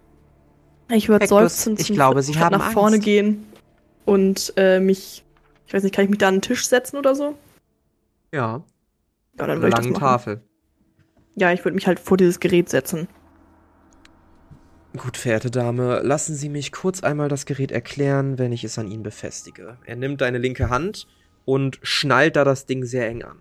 [0.90, 3.06] Ich würde Hectus, seufzend ich zum glaube, Sie haben nach vorne Angst.
[3.06, 3.46] gehen
[4.06, 5.26] und äh, mich,
[5.66, 7.36] ich weiß nicht, kann ich mich da an den Tisch setzen oder so?
[8.34, 8.62] Ja, Ja,
[9.36, 10.00] dann eine würde ich das lange machen.
[10.02, 10.42] Tafel.
[11.36, 13.10] Ja, ich würde mich halt vor dieses Gerät setzen.
[14.98, 18.88] Gut, verehrte Dame, lassen Sie mich kurz einmal das Gerät erklären, wenn ich es an
[18.88, 19.78] ihn befestige.
[19.86, 21.08] Er nimmt deine linke Hand
[21.46, 23.38] und schnallt da das Ding sehr eng an.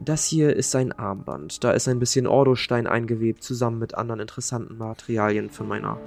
[0.00, 1.62] Das hier ist ein Armband.
[1.64, 6.00] Da ist ein bisschen Ordostein eingewebt, zusammen mit anderen interessanten Materialien von meiner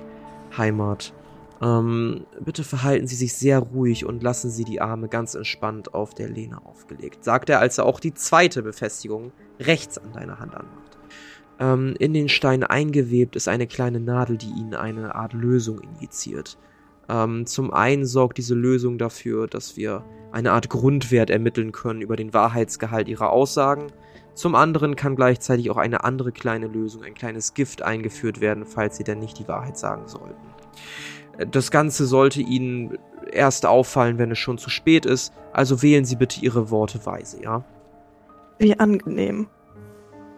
[0.58, 1.14] Heimat.
[1.62, 6.16] Ähm, bitte verhalten Sie sich sehr ruhig und lassen Sie die Arme ganz entspannt auf
[6.16, 10.56] der Lehne aufgelegt, sagt er, als er auch die zweite Befestigung rechts an deiner Hand
[10.56, 10.93] anmacht.
[11.60, 16.58] Ähm, in den Stein eingewebt ist eine kleine Nadel, die ihnen eine Art Lösung injiziert.
[17.10, 22.16] Ähm, zum einen sorgt diese Lösung dafür, dass wir eine Art Grundwert ermitteln können über
[22.16, 23.88] den Wahrheitsgehalt ihrer Aussagen.
[24.34, 28.98] Zum anderen kann gleichzeitig auch eine andere kleine Lösung, ein kleines Gift eingeführt werden, falls
[28.98, 30.48] sie denn nicht die Wahrheit sagen sollten.
[31.38, 32.98] Äh, Das Ganze sollte Ihnen
[33.32, 37.42] erst auffallen, wenn es schon zu spät ist, also wählen Sie bitte Ihre Worte weise,
[37.44, 37.63] ja?
[38.60, 39.48] Wie angenehm.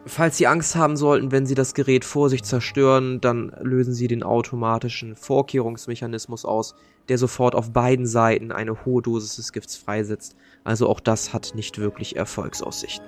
[0.07, 4.07] Falls Sie Angst haben sollten, wenn Sie das Gerät vor sich zerstören, dann lösen Sie
[4.07, 6.75] den automatischen Vorkehrungsmechanismus aus,
[7.09, 10.35] der sofort auf beiden Seiten eine hohe Dosis des Gifts freisetzt.
[10.63, 13.05] Also auch das hat nicht wirklich Erfolgsaussichten.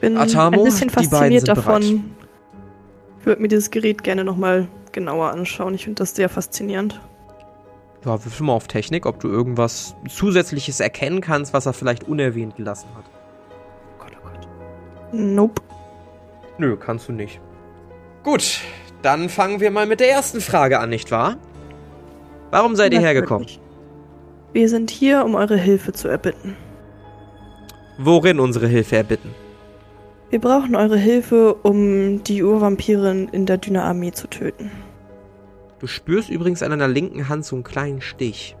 [0.00, 1.80] Bin Atamo, ein bisschen die beiden fasziniert sind davon.
[1.80, 2.00] bereit.
[3.20, 5.72] Ich würde mir dieses Gerät gerne nochmal genauer anschauen.
[5.74, 7.00] Ich finde das sehr faszinierend.
[8.04, 12.56] Ja, würfel mal auf Technik, ob du irgendwas Zusätzliches erkennen kannst, was er vielleicht unerwähnt
[12.56, 13.13] gelassen hat.
[15.14, 15.62] Nope.
[16.58, 17.40] Nö, kannst du nicht.
[18.22, 18.60] Gut,
[19.02, 21.36] dann fangen wir mal mit der ersten Frage an, nicht wahr?
[22.50, 23.46] Warum seid ihr hergekommen?
[24.52, 26.56] Wir sind hier, um eure Hilfe zu erbitten.
[27.98, 29.34] Worin unsere Hilfe erbitten?
[30.30, 34.70] Wir brauchen eure Hilfe, um die Urvampirin in der Düne-Armee zu töten.
[35.80, 38.56] Du spürst übrigens an deiner linken Hand so einen kleinen Stich.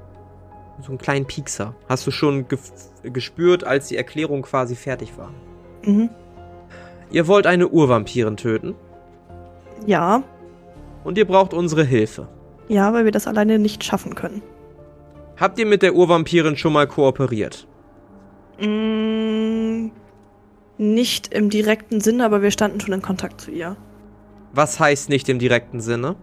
[0.82, 1.74] So einen kleinen Piekser.
[1.88, 5.30] Hast du schon gef- gespürt, als die Erklärung quasi fertig war.
[5.84, 6.10] Mhm.
[7.14, 8.74] Ihr wollt eine Urvampirin töten
[9.86, 10.24] Ja,
[11.04, 12.26] und ihr braucht unsere Hilfe.
[12.66, 14.42] ja, weil wir das alleine nicht schaffen können.
[15.36, 17.68] Habt ihr mit der Urvampirin schon mal kooperiert?
[18.60, 19.90] Mm,
[20.76, 23.76] nicht im direkten Sinne, aber wir standen schon in Kontakt zu ihr.
[24.52, 26.16] Was heißt nicht im direkten Sinne?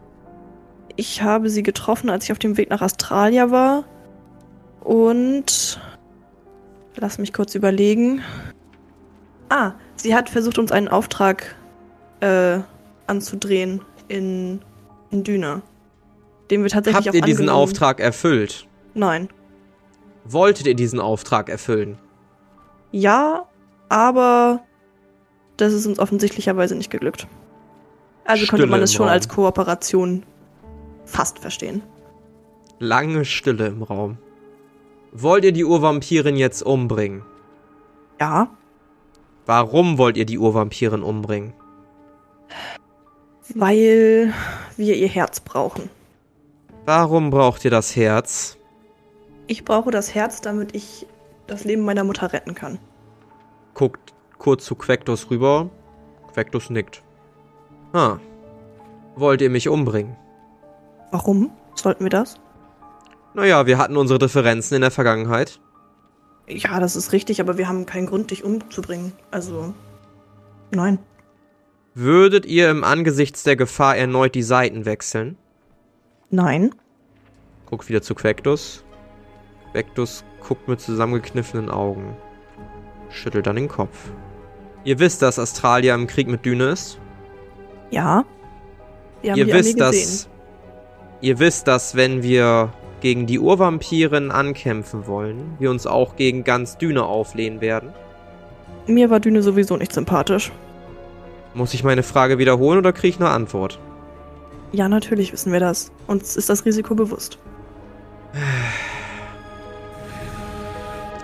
[0.98, 3.86] Ich habe sie getroffen, als ich auf dem Weg nach Australia war.
[4.84, 5.80] Und.
[6.98, 8.22] Lass mich kurz überlegen.
[9.50, 11.56] Ah, sie hat versucht, uns einen Auftrag
[12.20, 12.60] äh,
[13.08, 14.62] anzudrehen in,
[15.10, 15.62] in Düne.
[16.50, 18.68] Den wir tatsächlich Habt ihr diesen angenommen- Auftrag erfüllt?
[18.94, 19.30] Nein.
[20.26, 21.98] Wolltet ihr diesen Auftrag erfüllen?
[22.92, 23.46] Ja,
[23.90, 24.62] aber
[25.58, 27.28] das ist uns offensichtlicherweise nicht geglückt.
[28.26, 29.14] Also könnte Stille man es schon Raum.
[29.14, 30.24] als Kooperation
[31.06, 31.82] fast verstehen.
[32.80, 34.18] Lange Stille im Raum.
[35.12, 37.24] Wollt ihr die Urvampirin jetzt umbringen?
[38.20, 38.50] Ja,
[39.52, 41.54] Warum wollt ihr die Urvampirin umbringen?
[43.54, 44.34] weil
[44.78, 45.90] wir ihr Herz brauchen.
[46.86, 48.58] Warum braucht ihr das Herz?
[49.48, 51.06] Ich brauche das Herz, damit ich
[51.48, 52.80] das Leben meiner Mutter retten kann.
[53.74, 55.70] Guckt kurz zu Quectus rüber.
[56.32, 57.04] Quectus nickt.
[57.92, 58.20] Ah.
[59.18, 60.16] Wollt ihr mich umbringen?
[61.12, 62.36] Warum sollten wir das?
[63.34, 65.60] Naja, wir hatten unsere Differenzen in der Vergangenheit.
[66.58, 69.14] Ja, das ist richtig, aber wir haben keinen Grund, dich umzubringen.
[69.32, 69.74] Also,
[70.72, 71.00] nein.
[71.94, 75.38] Würdet ihr im Angesichts der Gefahr erneut die Seiten wechseln?
[76.30, 76.74] Nein.
[77.66, 78.84] Guckt wieder zu Quectus.
[79.72, 82.16] Quectus guckt mit zusammengekniffenen Augen.
[83.10, 84.12] Schüttelt dann den Kopf.
[84.84, 87.00] Ihr wisst, dass Astralia im Krieg mit Düne ist?
[87.92, 88.26] Ja.
[89.22, 90.30] Wir haben ihr wisst, dass.
[91.22, 96.78] Ihr wisst, dass wenn wir gegen die Urvampiren ankämpfen wollen, wir uns auch gegen ganz
[96.78, 97.94] Düne auflehnen werden.
[98.88, 100.52] Mir war Düne sowieso nicht sympathisch.
[101.54, 103.80] Muss ich meine Frage wiederholen oder kriege ich eine Antwort?
[104.72, 105.92] Ja, natürlich wissen wir das.
[106.08, 107.38] Uns ist das Risiko bewusst.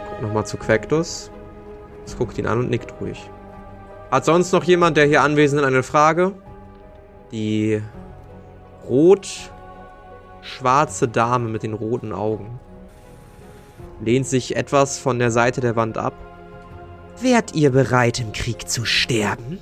[0.09, 1.32] Guck nochmal zu Quectus.
[2.05, 3.30] Es guckt ihn an und nickt ruhig.
[4.11, 6.34] Hat sonst noch jemand, der hier anwesend ist, eine Frage?
[7.32, 7.82] Die
[10.48, 12.60] rot-schwarze Dame mit den roten Augen
[14.04, 16.14] lehnt sich etwas von der Seite der Wand ab.
[17.20, 19.58] Wärt ihr bereit, im Krieg zu sterben?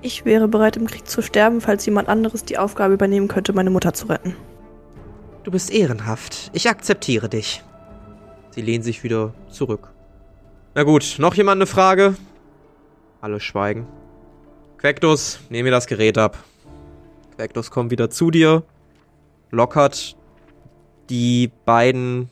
[0.00, 3.70] Ich wäre bereit, im Krieg zu sterben, falls jemand anderes die Aufgabe übernehmen könnte, meine
[3.70, 4.34] Mutter zu retten.
[5.42, 6.50] Du bist ehrenhaft.
[6.54, 7.62] Ich akzeptiere dich.
[8.50, 9.90] Sie lehnt sich wieder zurück.
[10.74, 12.16] Na gut, noch jemand eine Frage?
[13.20, 13.86] Alle schweigen.
[14.78, 16.42] Quectus, nehm mir das Gerät ab.
[17.36, 18.62] Quectus kommt wieder zu dir,
[19.54, 20.16] lockert
[21.10, 22.30] die beiden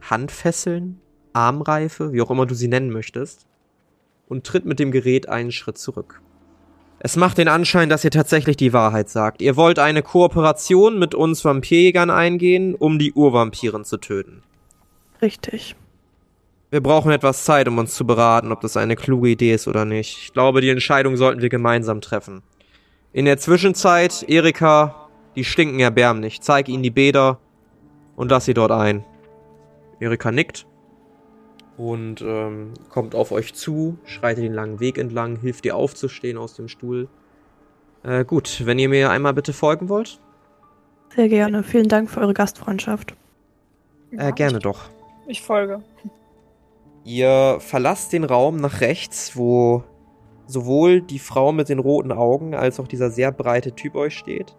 [0.00, 1.00] Handfesseln,
[1.32, 3.46] Armreife, wie auch immer du sie nennen möchtest,
[4.28, 6.20] und tritt mit dem Gerät einen Schritt zurück.
[7.00, 9.40] Es macht den Anschein, dass ihr tatsächlich die Wahrheit sagt.
[9.40, 14.42] Ihr wollt eine Kooperation mit uns Vampirjägern eingehen, um die Urvampiren zu töten.
[15.22, 15.76] Richtig.
[16.70, 19.84] Wir brauchen etwas Zeit, um uns zu beraten, ob das eine kluge Idee ist oder
[19.84, 20.18] nicht.
[20.18, 22.42] Ich glaube, die Entscheidung sollten wir gemeinsam treffen.
[23.12, 25.07] In der Zwischenzeit, Erika,
[25.38, 26.40] die stinken erbärmlich.
[26.40, 27.38] Zeig ihnen die Bäder
[28.16, 29.04] und lass sie dort ein.
[30.00, 30.66] Erika nickt
[31.76, 36.54] und ähm, kommt auf euch zu, schreitet den langen Weg entlang, hilft dir aufzustehen aus
[36.54, 37.08] dem Stuhl.
[38.02, 40.20] Äh, gut, wenn ihr mir einmal bitte folgen wollt.
[41.14, 41.62] Sehr gerne.
[41.62, 43.14] Vielen Dank für eure Gastfreundschaft.
[44.10, 44.90] Äh, gerne doch.
[45.28, 45.84] Ich folge.
[47.04, 49.84] Ihr verlasst den Raum nach rechts, wo
[50.46, 54.56] sowohl die Frau mit den roten Augen als auch dieser sehr breite Typ euch steht.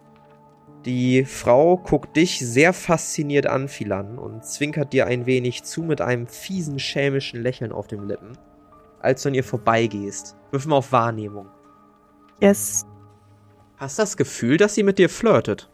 [0.86, 5.99] Die Frau guckt dich sehr fasziniert an, Philan, und zwinkert dir ein wenig zu mit
[5.99, 8.38] einem fiesen, schelmischen Lächeln auf den Lippen,
[9.01, 10.38] als du an ihr vorbeigehst.
[10.51, 11.47] Wirf mal auf Wahrnehmung.
[12.39, 12.86] Yes.
[13.77, 15.69] Hast das Gefühl, dass sie mit dir flirtet?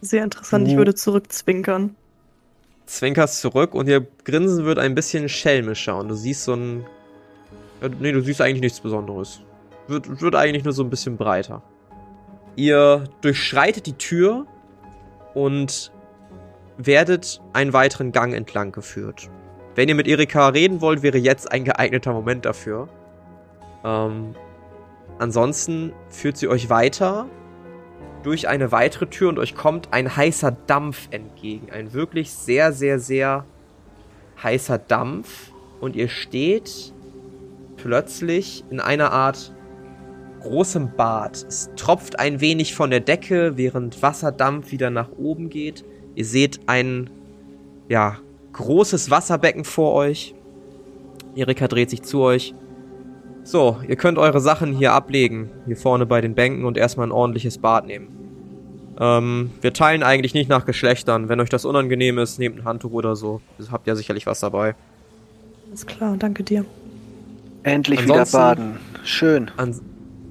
[0.00, 0.68] Sehr interessant.
[0.68, 0.78] Ich Uh.
[0.78, 1.96] würde zurückzwinkern.
[2.86, 6.84] Zwinkerst zurück und ihr Grinsen wird ein bisschen schelmischer und du siehst so ein.
[7.80, 9.40] Ja, nee, du siehst eigentlich nichts Besonderes.
[9.88, 11.62] Wird, wird eigentlich nur so ein bisschen breiter.
[12.56, 14.46] Ihr durchschreitet die Tür
[15.34, 15.92] und
[16.76, 19.30] werdet einen weiteren Gang entlang geführt.
[19.74, 22.88] Wenn ihr mit Erika reden wollt, wäre jetzt ein geeigneter Moment dafür.
[23.84, 24.34] Ähm,
[25.18, 27.26] ansonsten führt sie euch weiter
[28.22, 31.70] durch eine weitere Tür und euch kommt ein heißer Dampf entgegen.
[31.72, 33.44] Ein wirklich sehr, sehr, sehr
[34.42, 35.52] heißer Dampf.
[35.80, 36.92] Und ihr steht
[37.76, 39.52] plötzlich in einer Art
[40.42, 41.44] großem Bad.
[41.48, 45.84] Es tropft ein wenig von der Decke, während Wasserdampf wieder nach oben geht.
[46.14, 47.10] Ihr seht ein,
[47.88, 48.18] ja,
[48.52, 50.34] großes Wasserbecken vor euch.
[51.34, 52.54] Erika dreht sich zu euch.
[53.44, 57.12] So, ihr könnt eure Sachen hier ablegen, hier vorne bei den Bänken und erstmal ein
[57.12, 58.08] ordentliches Bad nehmen.
[59.00, 61.28] Ähm, wir teilen eigentlich nicht nach Geschlechtern.
[61.28, 63.40] Wenn euch das unangenehm ist, nehmt ein Handtuch oder so.
[63.58, 64.74] Ihr habt ja sicherlich was dabei.
[65.68, 66.64] Alles klar, danke dir.
[67.62, 68.76] Endlich Ansonsten- wieder baden.
[69.02, 69.50] Schön.
[69.56, 69.74] An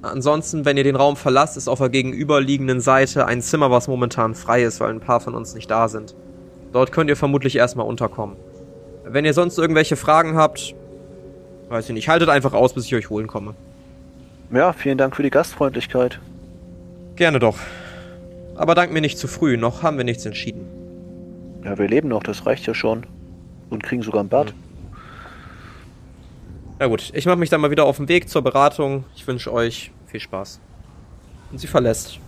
[0.02, 4.34] ansonsten, wenn ihr den Raum verlasst, ist auf der gegenüberliegenden Seite ein Zimmer, was momentan
[4.34, 6.14] frei ist, weil ein paar von uns nicht da sind.
[6.72, 8.36] Dort könnt ihr vermutlich erstmal unterkommen.
[9.04, 10.74] Wenn ihr sonst irgendwelche Fragen habt,
[11.68, 13.54] weiß ich nicht, haltet einfach aus, bis ich euch holen komme.
[14.52, 16.20] Ja, vielen Dank für die Gastfreundlichkeit.
[17.16, 17.58] Gerne doch.
[18.54, 20.66] Aber dank mir nicht zu früh, noch haben wir nichts entschieden.
[21.64, 23.06] Ja, wir leben noch, das reicht ja schon.
[23.70, 24.52] Und kriegen sogar ein Bad.
[26.82, 29.04] Na gut, ich mache mich dann mal wieder auf den Weg zur Beratung.
[29.14, 30.58] Ich wünsche euch viel Spaß.
[31.52, 32.18] Und sie verlässt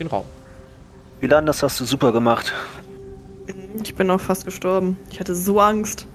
[0.00, 0.24] den Raum.
[1.20, 2.54] Milan, das hast du super gemacht.
[3.84, 4.96] Ich bin auch fast gestorben.
[5.10, 6.06] Ich hatte so Angst.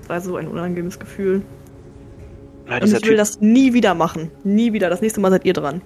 [0.00, 1.40] Das war so ein unangenehmes Gefühl.
[2.68, 4.30] Ja, Und ich will typ, das nie wieder machen.
[4.44, 4.90] Nie wieder.
[4.90, 5.80] Das nächste Mal seid ihr dran.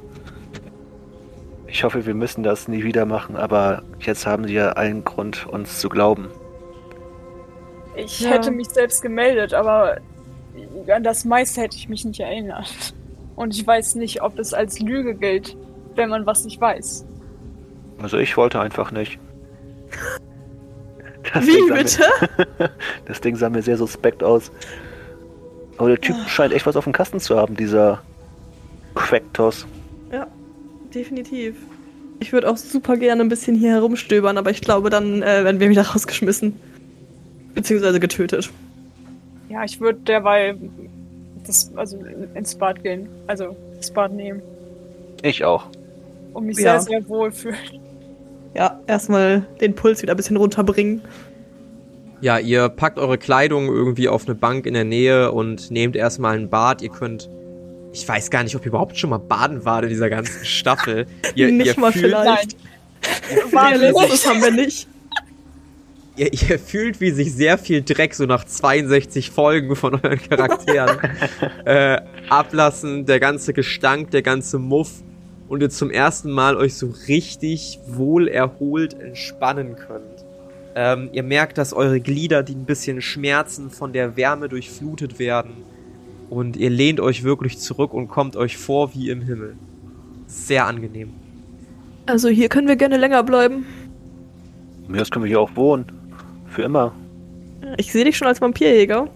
[1.68, 5.46] ich hoffe, wir müssen das nie wieder machen, aber jetzt haben sie ja allen Grund,
[5.46, 6.26] uns zu glauben.
[7.94, 8.30] Ich Ja.
[8.30, 9.98] hätte mich selbst gemeldet, aber
[10.92, 12.94] an das meiste hätte ich mich nicht erinnert.
[13.34, 15.56] Und ich weiß nicht, ob es als Lüge gilt,
[15.94, 17.04] wenn man was nicht weiß.
[18.00, 19.18] Also ich wollte einfach nicht.
[21.34, 22.04] Das Wie Ding bitte?
[22.56, 22.70] Mir,
[23.06, 24.52] das Ding sah mir sehr suspekt aus.
[25.76, 28.00] Aber der Typ scheint echt was auf dem Kasten zu haben, dieser
[28.94, 29.66] Quacktos.
[30.12, 30.28] Ja,
[30.94, 31.56] definitiv.
[32.20, 35.58] Ich würde auch super gerne ein bisschen hier herumstöbern, aber ich glaube, dann äh, werden
[35.58, 36.58] wir wieder rausgeschmissen.
[37.54, 38.50] Beziehungsweise getötet.
[39.48, 40.56] Ja, ich würde derweil
[41.46, 41.98] das, also
[42.34, 43.08] ins Bad gehen.
[43.26, 44.42] Also das Bad nehmen.
[45.22, 45.66] Ich auch.
[46.32, 46.78] Und mich Ja.
[46.80, 47.56] sehr, sehr wohl fühlen.
[48.54, 51.02] Ja, erstmal den Puls wieder ein bisschen runterbringen.
[52.22, 56.36] Ja, ihr packt eure Kleidung irgendwie auf eine Bank in der Nähe und nehmt erstmal
[56.36, 56.80] ein Bad.
[56.82, 57.28] Ihr könnt.
[57.92, 61.06] Ich weiß gar nicht, ob ihr überhaupt schon mal baden wart in dieser ganzen Staffel.
[61.34, 62.56] Ihr, nicht ihr mal fühlt, vielleicht.
[63.52, 64.88] War Realismus haben wir nicht.
[66.16, 70.98] Ihr, ihr fühlt, wie sich sehr viel Dreck so nach 62 Folgen von euren Charakteren
[71.64, 73.04] äh, ablassen.
[73.04, 75.02] Der ganze Gestank, der ganze Muff.
[75.48, 80.24] Und ihr zum ersten Mal euch so richtig wohl erholt entspannen könnt.
[80.74, 85.52] Ähm, ihr merkt, dass eure Glieder, die ein bisschen schmerzen, von der Wärme durchflutet werden.
[86.28, 89.56] Und ihr lehnt euch wirklich zurück und kommt euch vor wie im Himmel.
[90.26, 91.10] Sehr angenehm.
[92.06, 93.66] Also hier können wir gerne länger bleiben.
[94.88, 95.86] Mir aus können wir hier auch wohnen.
[96.48, 96.92] Für immer.
[97.76, 99.08] Ich sehe dich schon als Vampirjäger.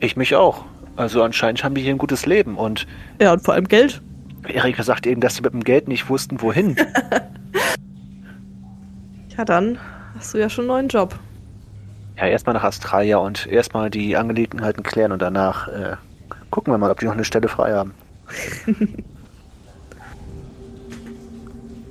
[0.00, 0.64] Ich mich auch.
[0.96, 2.56] Also anscheinend haben wir hier ein gutes Leben.
[2.56, 2.86] Und
[3.20, 4.00] Ja, und vor allem Geld.
[4.48, 6.76] Erika sagt eben, dass sie mit dem Geld nicht wussten, wohin.
[9.36, 9.78] Ja, dann
[10.16, 11.14] hast du ja schon einen neuen Job.
[12.16, 15.96] ja, erstmal nach Australia und erstmal die Angelegenheiten klären und danach äh,
[16.50, 17.92] gucken wir mal, ob die noch eine Stelle frei haben.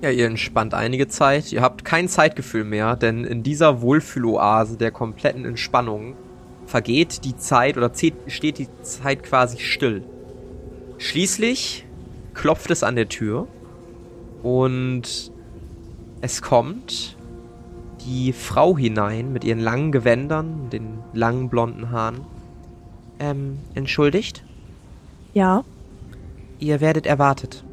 [0.05, 1.51] Ja, ihr entspannt einige Zeit.
[1.51, 6.15] Ihr habt kein Zeitgefühl mehr, denn in dieser Wohlfühloase der kompletten Entspannung
[6.67, 7.91] vergeht die Zeit oder
[8.27, 10.03] steht die Zeit quasi still.
[10.99, 11.87] Schließlich
[12.35, 13.47] klopft es an der Tür
[14.43, 15.31] und
[16.21, 17.17] es kommt
[18.05, 22.21] die Frau hinein mit ihren langen Gewändern, den langen blonden Haaren.
[23.17, 24.43] Ähm, entschuldigt?
[25.33, 25.63] Ja.
[26.59, 27.63] Ihr werdet erwartet.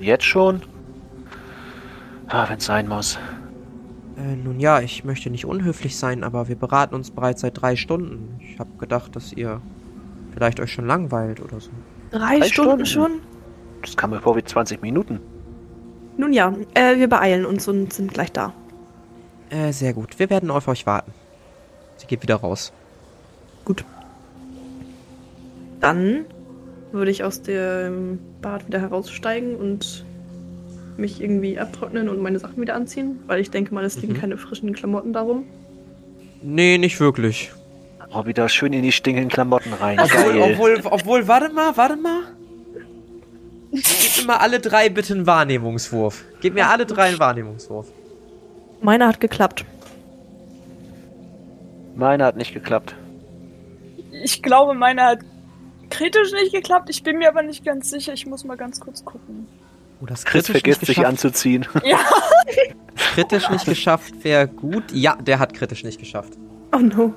[0.00, 0.62] Jetzt schon?
[2.28, 3.18] Ah, wenn es sein muss.
[4.16, 7.76] Äh, nun ja, ich möchte nicht unhöflich sein, aber wir beraten uns bereits seit drei
[7.76, 8.40] Stunden.
[8.40, 9.60] Ich habe gedacht, dass ihr
[10.32, 11.70] vielleicht euch schon langweilt oder so.
[12.10, 12.86] Drei, Drei Stunden, Stunden?
[12.86, 13.20] schon?
[13.82, 15.20] Das kam mir vor wie 20 Minuten.
[16.16, 18.54] Nun ja, äh, wir beeilen uns und sind gleich da.
[19.50, 20.18] Äh, sehr gut.
[20.18, 21.12] Wir werden auf euch warten.
[21.98, 22.72] Sie geht wieder raus.
[23.64, 23.84] Gut.
[25.80, 26.24] Dann
[26.90, 30.05] würde ich aus dem Bad wieder heraussteigen und
[30.98, 34.20] mich irgendwie abtrocknen und meine Sachen wieder anziehen, weil ich denke mal, es liegen Mhm.
[34.20, 35.44] keine frischen Klamotten darum.
[36.42, 37.52] Nee, nicht wirklich.
[38.12, 39.98] Oh, wieder schön in die stinkenden Klamotten rein.
[40.00, 40.52] Obwohl, Geil.
[40.52, 42.20] obwohl, obwohl, warte mal, warte mal.
[43.72, 46.24] Gebt mir mal alle drei bitte einen Wahrnehmungswurf.
[46.40, 47.88] Gebt mir alle drei einen Wahrnehmungswurf.
[48.80, 49.64] Meine hat geklappt.
[51.94, 52.94] Meine hat nicht geklappt.
[54.22, 55.18] Ich glaube, meine hat
[55.90, 56.88] kritisch nicht geklappt.
[56.90, 58.12] Ich bin mir aber nicht ganz sicher.
[58.12, 59.46] Ich muss mal ganz kurz gucken.
[60.00, 61.66] Oh, das Chris kritisch vergisst sich anzuziehen.
[61.84, 61.98] Ja,
[63.14, 64.84] Kritisch nicht geschafft wäre gut.
[64.92, 66.34] Ja, der hat kritisch nicht geschafft.
[66.74, 67.14] Oh no.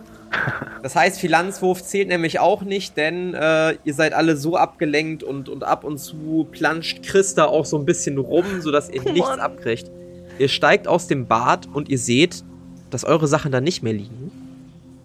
[0.84, 5.50] Das heißt, Finanzwurf zählt nämlich auch nicht, denn äh, ihr seid alle so abgelenkt und,
[5.50, 9.12] und ab und zu planscht Chris da auch so ein bisschen rum, sodass ihr Oh
[9.12, 9.40] nichts Mann.
[9.40, 9.90] abkriegt.
[10.38, 12.44] Ihr steigt aus dem Bad und ihr seht,
[12.92, 14.32] dass eure Sachen da nicht mehr liegen,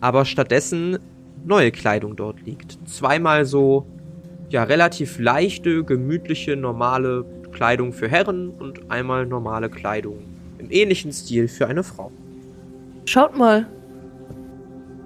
[0.01, 0.99] aber stattdessen
[1.45, 2.79] neue Kleidung dort liegt.
[2.89, 3.87] Zweimal so,
[4.51, 10.25] ja, relativ leichte, gemütliche, normale Kleidung für Herren und einmal normale Kleidung
[10.59, 12.11] im ähnlichen Stil für eine Frau.
[13.07, 13.67] Schaut mal.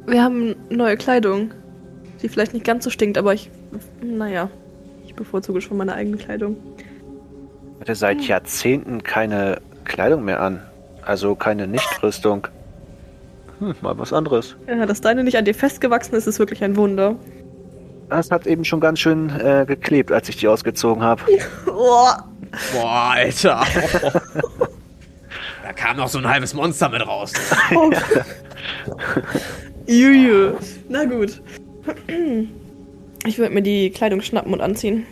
[0.07, 1.53] Wir haben neue Kleidung.
[2.22, 3.51] Die vielleicht nicht ganz so stinkt, aber ich.
[4.03, 4.51] Naja.
[5.05, 6.57] Ich bevorzuge schon meine eigene Kleidung.
[7.80, 10.62] hatte seit Jahrzehnten keine Kleidung mehr an.
[11.03, 12.49] Also keine Nichtrüstung.
[13.59, 14.57] Hm, mal was anderes.
[14.66, 17.16] Ja, dass deine nicht an dir festgewachsen ist, ist wirklich ein Wunder.
[18.09, 21.23] Das hat eben schon ganz schön äh, geklebt, als ich die ausgezogen habe.
[21.81, 22.09] Oh.
[22.73, 23.65] Boah, Alter.
[25.63, 27.33] da kam noch so ein halbes Monster mit raus.
[29.87, 30.57] Juju.
[30.89, 31.41] Na gut.
[33.27, 35.07] Ich würde mir die Kleidung schnappen und anziehen.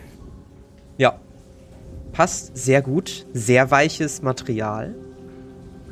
[0.99, 1.21] Ja.
[2.13, 3.27] Passt sehr gut.
[3.33, 4.97] Sehr weiches Material.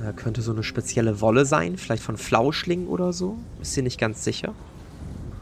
[0.02, 1.76] Äh, könnte so eine spezielle Wolle sein.
[1.76, 3.36] Vielleicht von Flauschling oder so.
[3.62, 4.54] Ist ihr nicht ganz sicher.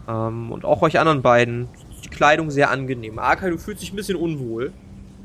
[0.08, 1.68] Ähm, und auch euch anderen beiden.
[2.04, 3.18] Die Kleidung sehr angenehm.
[3.18, 4.72] Arkai, du fühlst dich ein bisschen unwohl.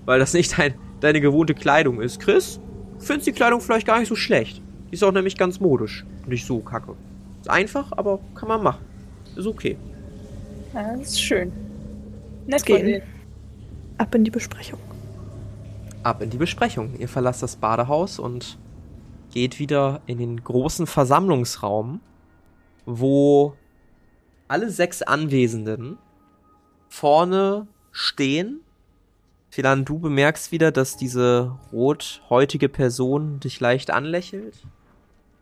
[0.05, 2.19] Weil das nicht dein, deine gewohnte Kleidung ist.
[2.19, 2.59] Chris,
[2.99, 4.61] du findest die Kleidung vielleicht gar nicht so schlecht.
[4.89, 6.05] Die ist auch nämlich ganz modisch.
[6.25, 6.93] Nicht so kacke.
[7.41, 8.85] Ist einfach, aber kann man machen.
[9.35, 9.77] Ist okay.
[10.73, 11.51] ja das ist schön.
[12.45, 13.01] Nett Gehen.
[13.97, 14.79] Ab in die Besprechung.
[16.03, 16.93] ab in die Besprechung.
[16.97, 18.57] Ihr verlasst das Badehaus und
[19.33, 21.99] geht wieder in den großen Versammlungsraum,
[22.85, 23.55] wo
[24.47, 25.97] alle sechs Anwesenden
[26.89, 28.61] vorne stehen.
[29.49, 34.55] Philan, du bemerkst wieder, dass diese rothäutige Person dich leicht anlächelt.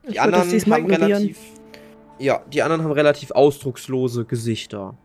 [0.07, 1.39] Die Ich anderen haben relativ.
[2.17, 4.95] Ja, die anderen haben relativ ausdruckslose Gesichter.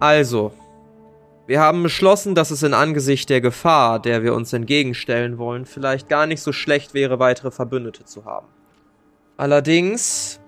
[0.00, 0.52] Also,
[1.46, 6.08] wir haben beschlossen, dass es in Angesicht der Gefahr, der wir uns entgegenstellen wollen, vielleicht
[6.08, 8.48] gar nicht so schlecht wäre, weitere Verbündete zu haben.
[9.36, 10.40] Allerdings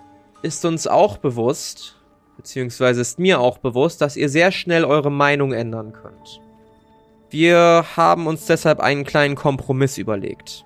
[0.43, 1.98] ist uns auch bewusst,
[2.39, 6.41] beziehungsweise ist mir auch bewusst, dass ihr sehr schnell eure Meinung ändern könnt.
[7.29, 10.65] Wir haben uns deshalb einen kleinen Kompromiss überlegt.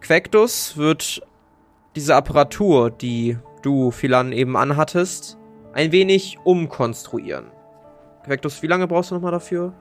[0.00, 1.26] Quectus wird
[1.96, 5.38] diese Apparatur, die du, Philan, eben anhattest,
[5.72, 7.46] ein wenig umkonstruieren.
[8.24, 9.72] Quectus, wie lange brauchst du nochmal dafür?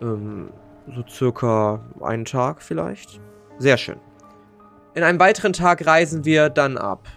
[0.00, 0.50] Ähm,
[0.94, 3.20] so circa einen Tag vielleicht.
[3.58, 3.98] Sehr schön.
[4.94, 7.08] In einem weiteren Tag reisen wir dann ab.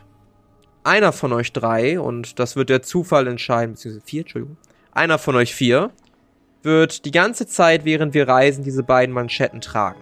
[0.84, 4.58] Einer von euch drei, und das wird der Zufall entscheiden, beziehungsweise vier, Entschuldigung.
[4.92, 5.92] Einer von euch vier
[6.64, 10.00] wird die ganze Zeit, während wir reisen, diese beiden Manschetten tragen.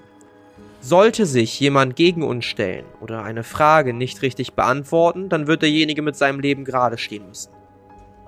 [0.81, 6.01] Sollte sich jemand gegen uns stellen oder eine Frage nicht richtig beantworten, dann wird derjenige
[6.01, 7.51] mit seinem Leben gerade stehen müssen.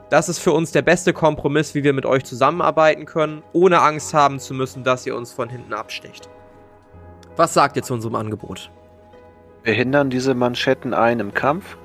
[0.10, 4.14] Das ist für uns der beste Kompromiss, wie wir mit euch zusammenarbeiten können, ohne Angst
[4.14, 6.28] haben zu müssen, dass ihr uns von hinten absticht.
[7.38, 8.70] Was sagt ihr zu unserem Angebot?
[9.64, 11.78] Behindern diese Manschetten einen im Kampf?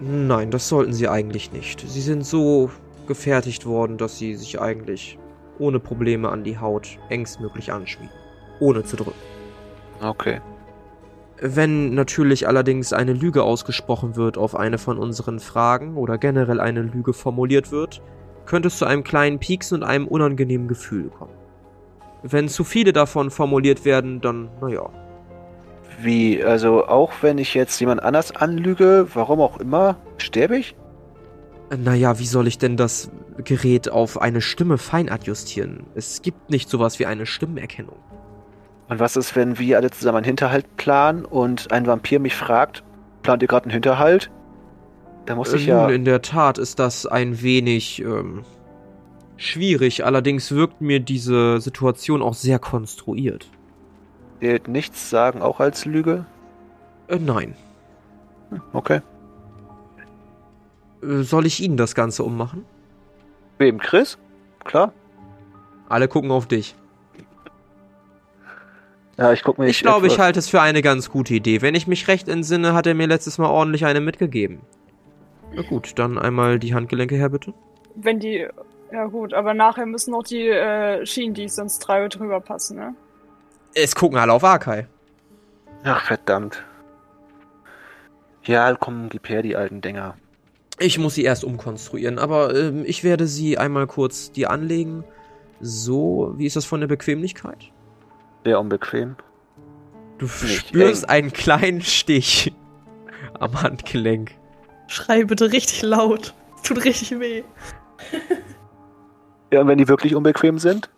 [0.00, 1.80] Nein, das sollten sie eigentlich nicht.
[1.80, 2.70] Sie sind so
[3.06, 5.18] gefertigt worden, dass sie sich eigentlich
[5.58, 8.14] ohne Probleme an die Haut engstmöglich anschmiegen.
[8.60, 9.18] Ohne zu drücken.
[10.00, 10.40] Okay.
[11.40, 16.82] Wenn natürlich allerdings eine Lüge ausgesprochen wird auf eine von unseren Fragen oder generell eine
[16.82, 18.00] Lüge formuliert wird,
[18.46, 21.34] könnte es zu einem kleinen Pieksen und einem unangenehmen Gefühl kommen.
[22.22, 24.90] Wenn zu viele davon formuliert werden, dann, naja.
[26.00, 30.76] Wie, also auch wenn ich jetzt jemand anders anlüge, warum auch immer, sterbe ich?
[31.76, 33.10] Naja, wie soll ich denn das
[33.44, 35.84] Gerät auf eine Stimme fein adjustieren?
[35.94, 37.96] Es gibt nicht sowas wie eine Stimmenerkennung.
[38.88, 42.84] Und was ist, wenn wir alle zusammen einen Hinterhalt planen und ein Vampir mich fragt,
[43.22, 44.30] plant ihr gerade einen Hinterhalt?
[45.26, 45.82] Da muss ich Äh, ja.
[45.82, 48.44] Nun, in der Tat ist das ein wenig ähm,
[49.36, 50.06] schwierig.
[50.06, 53.50] Allerdings wirkt mir diese Situation auch sehr konstruiert.
[54.40, 56.24] Zählt nichts sagen, auch als Lüge?
[57.08, 57.54] Äh, nein.
[58.50, 59.00] Hm, Okay.
[61.02, 62.64] Äh, soll ich Ihnen das Ganze ummachen?
[63.58, 64.18] Wem, Chris?
[64.64, 64.92] Klar.
[65.88, 66.76] Alle gucken auf dich.
[69.16, 71.60] Ja, ich guck mir Ich glaube, ich halte es für eine ganz gute Idee.
[71.60, 74.60] Wenn ich mich recht entsinne, hat er mir letztes Mal ordentlich eine mitgegeben.
[75.54, 77.52] Na gut, dann einmal die Handgelenke her, bitte.
[77.96, 78.46] Wenn die.
[78.92, 82.94] Ja, gut, aber nachher müssen noch die äh, Schienen, die sonst drei drüber passen, ne?
[83.74, 84.86] Es gucken alle auf Arkai.
[85.84, 86.64] Ach, verdammt.
[88.44, 90.16] Ja, komm, gib her die alten Dinger.
[90.78, 95.04] Ich muss sie erst umkonstruieren, aber ähm, ich werde sie einmal kurz dir anlegen.
[95.60, 97.72] So, wie ist das von der Bequemlichkeit?
[98.44, 99.16] Sehr unbequem.
[100.18, 101.08] Du Nicht spürst eng.
[101.10, 102.52] einen kleinen Stich
[103.38, 104.32] am Handgelenk.
[104.86, 106.34] Schrei bitte richtig laut.
[106.56, 107.42] Es tut richtig weh.
[109.52, 110.88] Ja, und wenn die wirklich unbequem sind?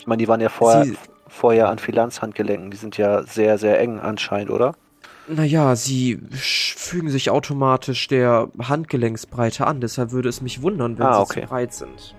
[0.00, 0.96] Ich meine, die waren ja vorher, Sie-
[1.28, 2.70] vorher an Finanzhandgelenken.
[2.70, 4.74] Die sind ja sehr, sehr eng anscheinend, oder?
[5.28, 11.14] Naja, sie fügen sich automatisch der Handgelenksbreite an, deshalb würde es mich wundern, wenn Ah,
[11.16, 11.40] sie okay.
[11.42, 12.16] zu breit sind.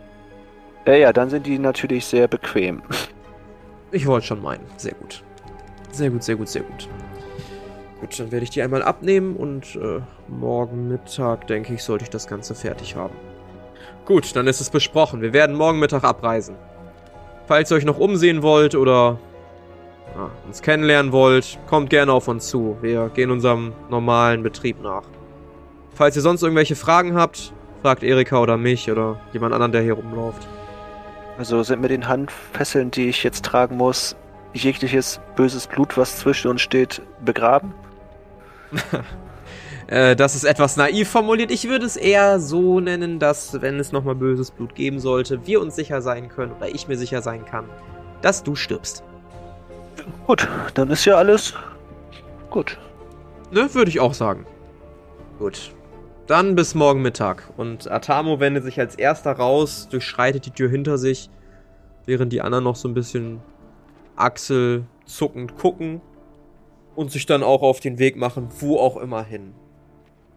[0.86, 2.82] Ja, ja, dann sind die natürlich sehr bequem.
[3.94, 4.64] Ich wollte schon meinen.
[4.78, 5.22] Sehr gut.
[5.92, 6.88] Sehr gut, sehr gut, sehr gut.
[8.00, 12.10] Gut, dann werde ich die einmal abnehmen und äh, morgen Mittag, denke ich, sollte ich
[12.10, 13.14] das Ganze fertig haben.
[14.06, 15.22] Gut, dann ist es besprochen.
[15.22, 16.56] Wir werden morgen Mittag abreisen.
[17.52, 19.20] Falls ihr euch noch umsehen wollt oder
[20.16, 22.78] ja, uns kennenlernen wollt, kommt gerne auf uns zu.
[22.80, 25.04] Wir gehen unserem normalen Betrieb nach.
[25.94, 29.96] Falls ihr sonst irgendwelche Fragen habt, fragt Erika oder mich oder jemand anderen, der hier
[29.96, 30.48] rumläuft.
[31.38, 34.16] Also sind mit den Handfesseln, die ich jetzt tragen muss,
[34.54, 37.74] jegliches böses Blut, was zwischen uns steht, begraben?
[39.92, 41.52] Äh, das ist etwas naiv formuliert.
[41.52, 45.62] Ich würde es eher so nennen, dass, wenn es nochmal böses Blut geben sollte, wir
[45.62, 47.66] uns sicher sein können oder ich mir sicher sein kann,
[48.22, 49.04] dass du stirbst.
[50.26, 51.56] Gut, dann ist ja alles
[52.50, 52.78] gut.
[53.52, 54.46] Ne, würde ich auch sagen.
[55.38, 55.74] Gut.
[56.26, 57.50] Dann bis morgen Mittag.
[57.58, 61.30] Und Atamo wendet sich als erster raus, durchschreitet die Tür hinter sich,
[62.06, 63.42] während die anderen noch so ein bisschen
[64.16, 66.00] achselzuckend gucken
[66.96, 69.54] und sich dann auch auf den Weg machen, wo auch immer hin.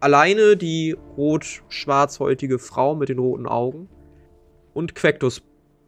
[0.05, 3.89] Alleine die rot-schwarzhäutige Frau mit den roten Augen
[4.75, 5.41] und Quectus,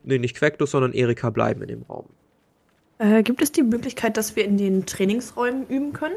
[0.03, 2.07] nee, nicht Quectus, sondern Erika bleiben in dem Raum.
[2.97, 6.15] Äh, gibt es die Möglichkeit, dass wir in den Trainingsräumen üben können?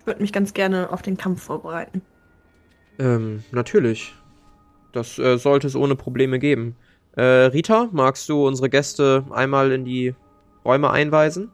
[0.00, 2.00] Ich würde mich ganz gerne auf den Kampf vorbereiten.
[2.98, 4.14] Ähm, natürlich.
[4.92, 6.74] das äh, sollte es ohne Probleme geben.
[7.16, 10.14] Äh, Rita, magst du unsere Gäste einmal in die
[10.64, 11.50] Räume einweisen?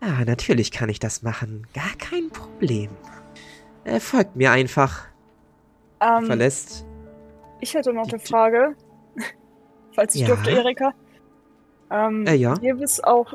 [0.00, 1.66] Ah, natürlich kann ich das machen.
[1.72, 2.90] Gar kein Problem.
[3.86, 5.04] Äh, folgt mir einfach.
[6.00, 6.84] Ähm, Verlässt.
[7.60, 8.74] ich hätte noch eine Frage.
[9.94, 10.26] Falls ich Ja?
[10.26, 10.92] dürfte, Erika.
[11.90, 12.54] Ähm, Äh, ja.
[12.54, 13.34] Gäbe es auch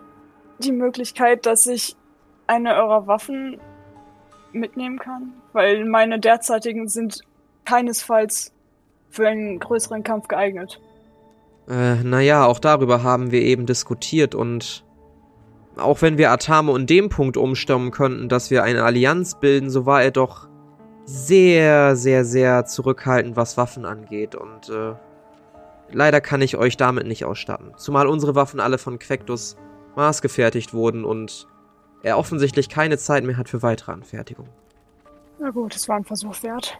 [0.60, 1.96] die Möglichkeit, dass ich
[2.48, 3.60] eine eurer Waffen
[4.52, 5.34] mitnehmen kann?
[5.54, 7.22] Weil meine derzeitigen sind
[7.66, 8.54] keinesfalls
[9.10, 10.80] für einen größeren Kampf geeignet.
[11.70, 14.84] Äh, naja, auch darüber haben wir eben diskutiert und
[15.78, 19.86] auch wenn wir Atame und dem Punkt umstimmen könnten, dass wir eine Allianz bilden, so
[19.86, 20.48] war er doch
[21.06, 24.94] sehr, sehr, sehr zurückhaltend, was Waffen angeht und äh,
[25.92, 27.72] leider kann ich euch damit nicht ausstatten.
[27.78, 29.58] Zumal unsere Waffen alle von Quectus
[29.96, 31.48] maßgefertigt wurden und
[32.04, 34.48] er offensichtlich keine Zeit mehr hat für weitere Anfertigung.
[35.40, 36.80] Na gut, es war ein Versuch wert.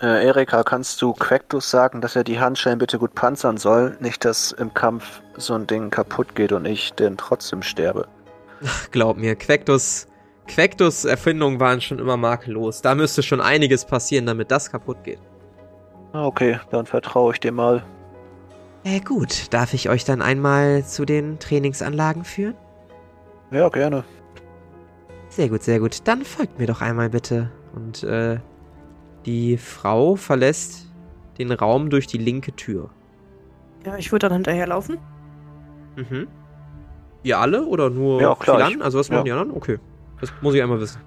[0.00, 3.96] Äh, Erika, kannst du Quactus sagen, dass er die Handschellen bitte gut panzern soll?
[4.00, 8.08] Nicht, dass im Kampf so ein Ding kaputt geht und ich denn trotzdem sterbe.
[8.90, 10.08] Glaub mir, Quectus,
[10.48, 12.82] Quectus Erfindungen waren schon immer makellos.
[12.82, 15.20] Da müsste schon einiges passieren, damit das kaputt geht.
[16.12, 17.84] Ah, Okay, dann vertraue ich dir mal.
[18.84, 22.54] Äh, gut, darf ich euch dann einmal zu den Trainingsanlagen führen?
[23.50, 24.04] Ja, gerne.
[25.28, 26.06] Sehr gut, sehr gut.
[26.06, 27.50] Dann folgt mir doch einmal bitte.
[27.74, 28.38] Und äh,
[29.26, 30.90] die Frau verlässt
[31.38, 32.90] den Raum durch die linke Tür.
[33.84, 34.98] Ja, ich würde dann hinterherlaufen.
[35.96, 36.28] Mhm.
[37.22, 38.82] Ihr alle oder nur Ja, klar, Philan?
[38.82, 39.24] Also was machen ja.
[39.24, 39.56] die anderen?
[39.56, 39.78] Okay.
[40.20, 41.00] Das muss ich einmal wissen.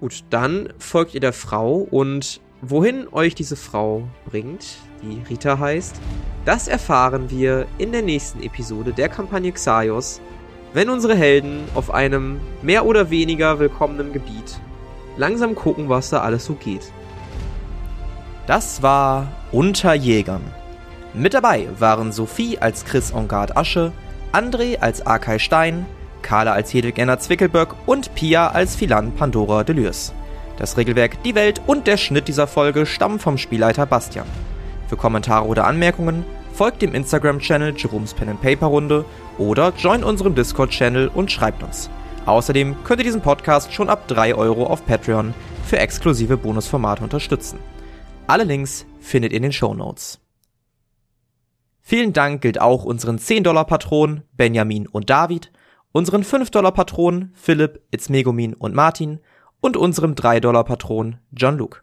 [0.00, 6.00] Gut, dann folgt ihr der Frau und wohin euch diese Frau bringt, die Rita heißt,
[6.44, 10.20] das erfahren wir in der nächsten Episode der Kampagne Xaios,
[10.72, 14.60] wenn unsere Helden auf einem mehr oder weniger willkommenen Gebiet
[15.16, 16.92] langsam gucken, was da alles so geht.
[18.48, 20.40] Das war Unter Jägern.
[21.12, 23.92] Mit dabei waren Sophie als Chris Engard Asche,
[24.32, 25.84] André als Arkay Stein,
[26.22, 30.14] Carla als Hedwig Enna Zwickelböck und Pia als Philan Pandora Delürs.
[30.56, 34.26] Das Regelwerk, die Welt und der Schnitt dieser Folge stammen vom Spielleiter Bastian.
[34.88, 36.24] Für Kommentare oder Anmerkungen
[36.54, 39.04] folgt dem Instagram-Channel Jerome's Pen and Paper Runde
[39.36, 41.90] oder join unserem Discord-Channel und schreibt uns.
[42.24, 45.34] Außerdem könnt ihr diesen Podcast schon ab 3 Euro auf Patreon
[45.66, 47.58] für exklusive Bonusformate unterstützen.
[48.28, 50.20] Alle Links findet ihr in den Show Notes.
[51.80, 55.50] Vielen Dank gilt auch unseren 10-Dollar-Patronen Benjamin und David,
[55.92, 59.20] unseren 5-Dollar-Patronen Philipp, Itzmegumin und Martin
[59.60, 61.80] und unserem 3-Dollar-Patron John Luke.